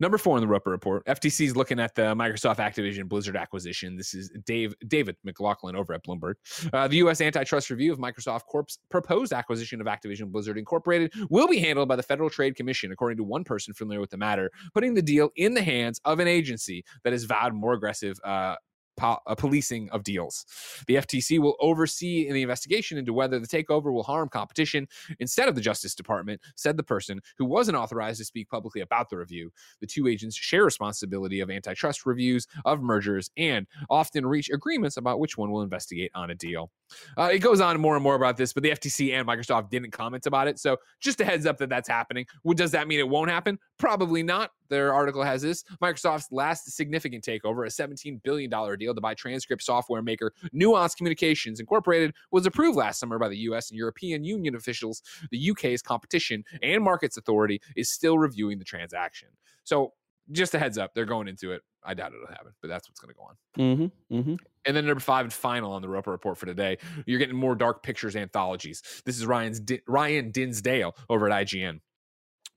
[0.00, 3.96] Number four in the Roper report, FTC is looking at the Microsoft Activision Blizzard acquisition.
[3.96, 6.34] This is Dave David McLaughlin over at Bloomberg.
[6.72, 7.20] Uh, the U.S.
[7.20, 11.96] antitrust review of Microsoft Corp's proposed acquisition of Activision Blizzard Incorporated will be handled by
[11.96, 15.28] the Federal Trade Commission, according to one person familiar with the matter, putting the deal
[15.36, 18.56] in the hands of an agency that has vowed more aggressive uh,
[19.00, 20.44] po- uh, policing of deals.
[20.86, 24.86] The FTC will oversee the investigation into whether the takeover will harm competition
[25.18, 29.08] instead of the Justice Department, said the person who wasn't authorized to speak publicly about
[29.08, 29.50] the review.
[29.80, 35.18] The two agents share responsibility of antitrust reviews of mergers and often reach agreements about
[35.18, 36.70] which one will investigate on a deal.
[37.16, 39.92] Uh, it goes on more and more about this, but the FTC and Microsoft didn't
[39.92, 40.58] comment about it.
[40.58, 42.26] So just a heads up that that's happening.
[42.44, 43.58] Well, does that mean it won't happen?
[43.78, 44.50] Probably not.
[44.70, 49.62] Their article has this Microsoft's last significant takeover, a $17 billion deal to buy transcript
[49.62, 54.54] software maker Nuance Communications Incorporated, was approved last summer by the US and European Union
[54.54, 55.02] officials.
[55.30, 59.28] The UK's Competition and Markets Authority is still reviewing the transaction.
[59.64, 59.92] So
[60.32, 61.62] just a heads up, they're going into it.
[61.82, 63.36] I doubt it'll happen, but that's what's going to go on.
[63.58, 64.18] Mm-hmm.
[64.18, 64.34] Mm-hmm.
[64.66, 67.54] And then number five and final on the Roper report for today, you're getting more
[67.54, 68.82] Dark Pictures anthologies.
[69.06, 71.80] This is Ryan's Ryan Dinsdale over at IGN.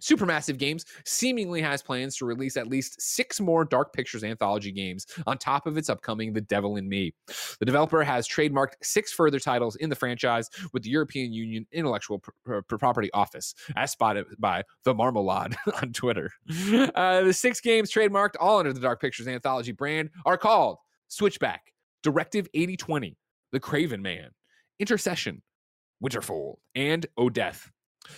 [0.03, 5.07] Supermassive Games seemingly has plans to release at least six more Dark Pictures anthology games
[5.25, 7.13] on top of its upcoming The Devil in Me.
[7.59, 12.21] The developer has trademarked six further titles in the franchise with the European Union Intellectual
[12.67, 16.31] Property Office, as spotted by The Marmalade on Twitter.
[16.95, 21.71] Uh, the six games trademarked, all under the Dark Pictures anthology brand, are called Switchback,
[22.01, 23.17] Directive 8020,
[23.53, 24.31] The Craven Man,
[24.79, 25.41] Intercession,
[26.01, 27.71] Winterfold, and O'Death.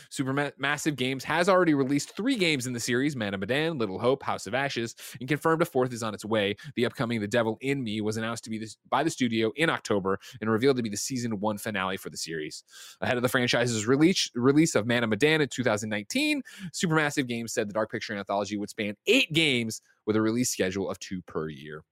[0.09, 4.23] Supermassive Games has already released three games in the series Man of Medan, Little Hope,
[4.23, 6.55] House of Ashes, and confirmed a fourth is on its way.
[6.75, 9.69] The upcoming The Devil in Me was announced to be this, by the studio in
[9.69, 12.63] October and revealed to be the season one finale for the series.
[13.01, 17.69] Ahead of the franchise's release, release of Man of Medan in 2019, Supermassive Games said
[17.69, 21.49] the Dark Picture anthology would span eight games with a release schedule of two per
[21.49, 21.83] year.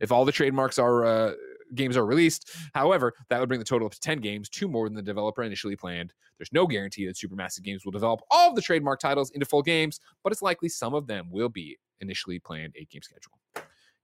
[0.00, 1.32] If all the trademarks are uh,
[1.74, 2.50] games are released.
[2.74, 5.42] However, that would bring the total up to 10 games, two more than the developer
[5.42, 6.12] initially planned.
[6.38, 9.62] There's no guarantee that Supermassive Games will develop all of the trademark titles into full
[9.62, 13.38] games, but it's likely some of them will be initially planned eight game schedule.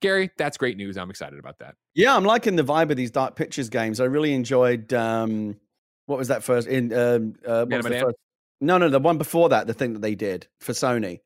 [0.00, 0.98] Gary, that's great news.
[0.98, 1.76] I'm excited about that.
[1.94, 4.00] Yeah, I'm liking the vibe of these Dark Pictures games.
[4.00, 5.56] I really enjoyed um
[6.06, 8.16] what was that first in um uh, what was the first?
[8.60, 11.20] No, no, the one before that, the thing that they did for Sony.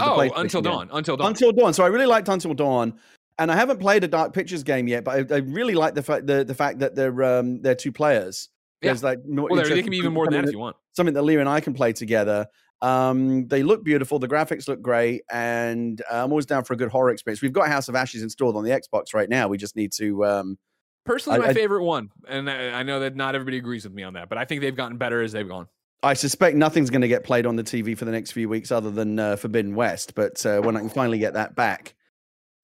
[0.00, 0.88] Oh, Until Dawn.
[0.92, 1.28] Until Dawn.
[1.28, 1.74] Until Dawn.
[1.74, 2.94] So I really liked Until Dawn
[3.42, 6.02] and I haven't played a Dark Pictures game yet, but I, I really like the
[6.02, 8.48] fact the, the fact that they're um, they're two players.
[8.80, 8.96] Yeah.
[9.02, 10.76] like well, they can be even more than that if you want.
[10.92, 12.46] Something that Leah and I can play together.
[12.80, 14.18] Um, they look beautiful.
[14.18, 17.40] The graphics look great, and uh, I'm always down for a good horror experience.
[17.42, 19.48] We've got House of Ashes installed on the Xbox right now.
[19.48, 20.24] We just need to.
[20.24, 20.58] Um,
[21.04, 23.92] Personally, I, my I, favorite one, and I, I know that not everybody agrees with
[23.92, 25.68] me on that, but I think they've gotten better as they've gone.
[26.04, 28.72] I suspect nothing's going to get played on the TV for the next few weeks
[28.72, 30.16] other than uh, Forbidden West.
[30.16, 31.94] But uh, when I can finally get that back,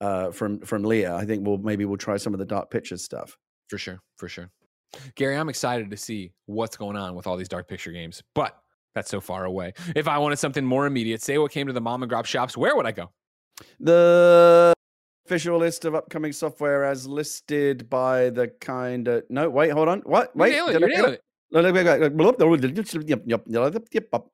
[0.01, 1.15] uh, from from Leah.
[1.15, 3.37] I think we'll maybe we'll try some of the dark pictures stuff.
[3.67, 4.49] For sure, for sure.
[5.15, 8.57] Gary, I'm excited to see what's going on with all these dark picture games, but
[8.95, 9.73] that's so far away.
[9.95, 12.57] If I wanted something more immediate, say what came to the mom and grop shops,
[12.57, 13.11] where would I go?
[13.79, 14.73] The
[15.27, 19.99] official list of upcoming software as listed by the kind of no wait hold on
[19.99, 21.21] what wait you're nailing, you're it.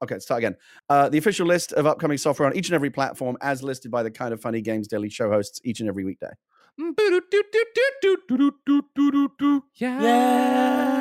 [0.01, 0.55] Okay, start again.
[0.89, 4.03] Uh, the official list of upcoming software on each and every platform, as listed by
[4.03, 6.31] the Kind of Funny Games Daily show hosts each and every weekday.
[9.75, 10.01] Yeah.
[10.01, 10.94] yeah.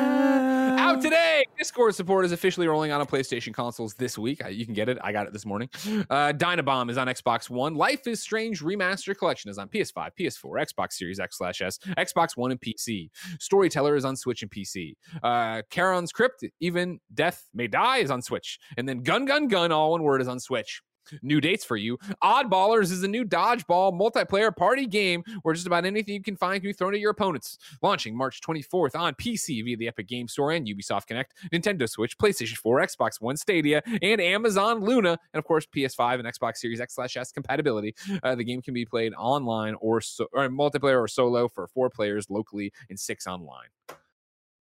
[0.95, 1.45] Out today.
[1.57, 4.41] Discord support is officially rolling out on PlayStation consoles this week.
[4.49, 4.97] You can get it.
[5.03, 5.69] I got it this morning.
[6.09, 7.75] Uh, Dynabomb is on Xbox One.
[7.75, 12.37] Life is Strange Remaster Collection is on PS5, PS4, Xbox Series X slash S, Xbox
[12.37, 13.09] One, and PC.
[13.41, 14.93] Storyteller is on Switch and PC.
[15.21, 18.57] Uh, Kharon's Crypt, Even Death May Die is on Switch.
[18.77, 20.81] And then Gun Gun Gun, all one word, is on Switch
[21.21, 21.97] new dates for you.
[22.23, 26.61] Oddballers is a new dodgeball multiplayer party game where just about anything you can find
[26.61, 27.57] can be thrown at your opponents.
[27.81, 32.17] Launching March 24th on PC via the Epic Game Store and Ubisoft Connect, Nintendo Switch,
[32.17, 36.81] PlayStation 4, Xbox One, Stadia, and Amazon Luna, and of course PS5 and Xbox Series
[36.81, 37.95] X/S compatibility.
[38.23, 41.89] Uh, the game can be played online or, so, or multiplayer or solo for four
[41.89, 43.67] players locally and six online.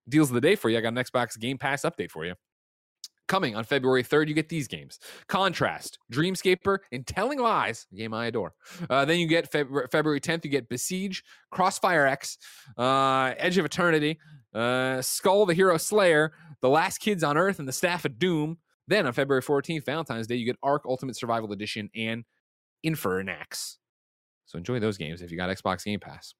[0.08, 0.78] Deals of the day for you.
[0.78, 2.34] I got an Xbox Game Pass update for you.
[3.26, 4.98] Coming on February 3rd, you get these games
[5.28, 8.54] Contrast, Dreamscaper, and Telling Lies, game I adore.
[8.90, 12.36] Uh, then you get Feb- February 10th, you get Besiege, Crossfire X,
[12.76, 14.18] uh, Edge of Eternity,
[14.54, 18.58] uh, Skull the Hero Slayer, The Last Kids on Earth and the Staff of Doom.
[18.86, 22.24] Then on February 14th, Valentine's Day, you get Ark Ultimate Survival Edition and
[22.84, 23.76] Infernax.
[24.44, 26.34] So enjoy those games if you got Xbox Game Pass.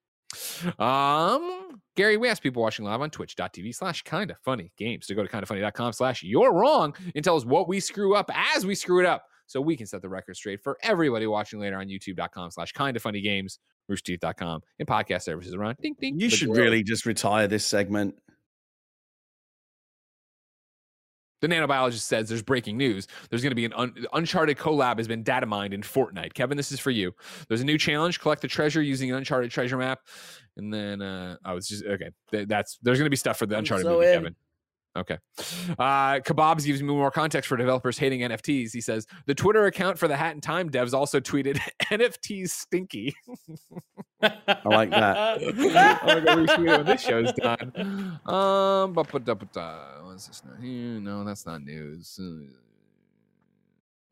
[0.79, 5.15] Um, Gary, we asked people watching live on twitch.tv slash kind of funny games to
[5.15, 8.75] go to kindoffunny.com slash you're wrong and tell us what we screw up as we
[8.75, 11.89] screw it up so we can set the record straight for everybody watching later on
[11.89, 13.59] youtube.com slash kind of funny games,
[13.91, 15.77] roosterteeth.com, and podcast services around.
[15.81, 16.19] Ding, ding.
[16.19, 18.15] You should really just retire this segment.
[21.45, 23.07] The nanobiologist says there's breaking news.
[23.29, 26.33] There's going to be an un- Uncharted collab has been data mined in Fortnite.
[26.33, 27.13] Kevin, this is for you.
[27.49, 30.01] There's a new challenge: collect the treasure using an Uncharted treasure map.
[30.57, 32.09] And then uh, I was just okay.
[32.31, 34.15] Th- that's there's going to be stuff for the Uncharted so movie, in.
[34.15, 34.37] Kevin.
[34.97, 35.19] Okay.
[35.77, 38.73] Uh, Kebabs gives me more context for developers hating NFTs.
[38.73, 43.15] He says the Twitter account for the Hat in Time devs also tweeted NFTs stinky.
[44.23, 45.43] I like that.
[45.43, 47.73] I'm gonna retweet when this show's done.
[48.25, 49.35] Um, but uh,
[50.03, 51.01] what's this not here?
[51.01, 52.19] No, that's not news.
[52.21, 52.47] Uh,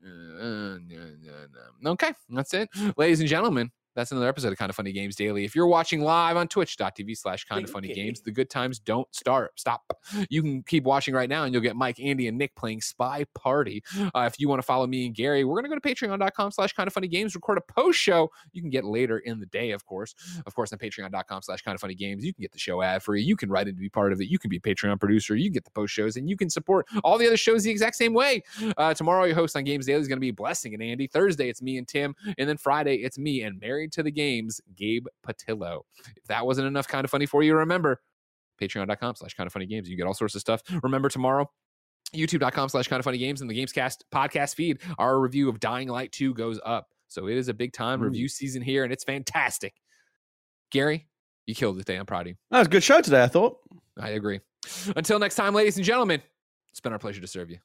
[0.05, 1.47] uh, no, no,
[1.81, 1.91] no.
[1.93, 3.71] Okay, that's it, ladies and gentlemen.
[3.95, 5.45] That's another episode of Kind of Funny Games Daily.
[5.45, 9.07] If you're watching live on twitch.tv slash kind of funny games, the good times don't
[9.15, 9.53] start.
[9.59, 9.83] Stop.
[10.31, 13.25] You can keep watching right now and you'll get Mike, Andy, and Nick playing Spy
[13.35, 13.83] Party.
[14.15, 16.53] Uh, if you want to follow me and Gary, we're going to go to patreon.com
[16.53, 19.47] slash kind of funny games, record a post show you can get later in the
[19.47, 20.15] day, of course.
[20.47, 23.03] Of course, on patreon.com slash kind of funny games, you can get the show ad
[23.03, 23.23] free.
[23.23, 24.29] You can write in to be part of it.
[24.29, 25.37] You can be a Patreon producer.
[25.37, 27.71] You can get the post shows and you can support all the other shows the
[27.71, 28.43] exact same way.
[28.77, 31.07] Uh, tomorrow, your host on Games Daily is going to be Blessing and Andy.
[31.07, 32.15] Thursday, it's me and Tim.
[32.39, 35.81] And then Friday, it's me and Married to the Games, Gabe Patillo.
[36.17, 38.01] If that wasn't enough kind of funny for you, remember
[38.61, 39.89] patreon.com slash kind of funny games.
[39.89, 40.63] You get all sorts of stuff.
[40.85, 41.51] Remember tomorrow,
[42.15, 45.89] youtube.com slash kind of funny games and the Gamescast podcast feed, our review of Dying
[45.89, 46.91] Light 2 goes up.
[47.09, 48.05] So it is a big time Ooh.
[48.05, 49.75] review season here and it's fantastic.
[50.71, 51.09] Gary,
[51.47, 51.97] you killed it today.
[51.97, 52.35] I'm proud of you.
[52.53, 53.59] That was a good show today, I thought.
[53.99, 54.39] I agree.
[54.95, 56.23] Until next time, ladies and gentlemen,
[56.71, 57.59] it's been our pleasure to serve you.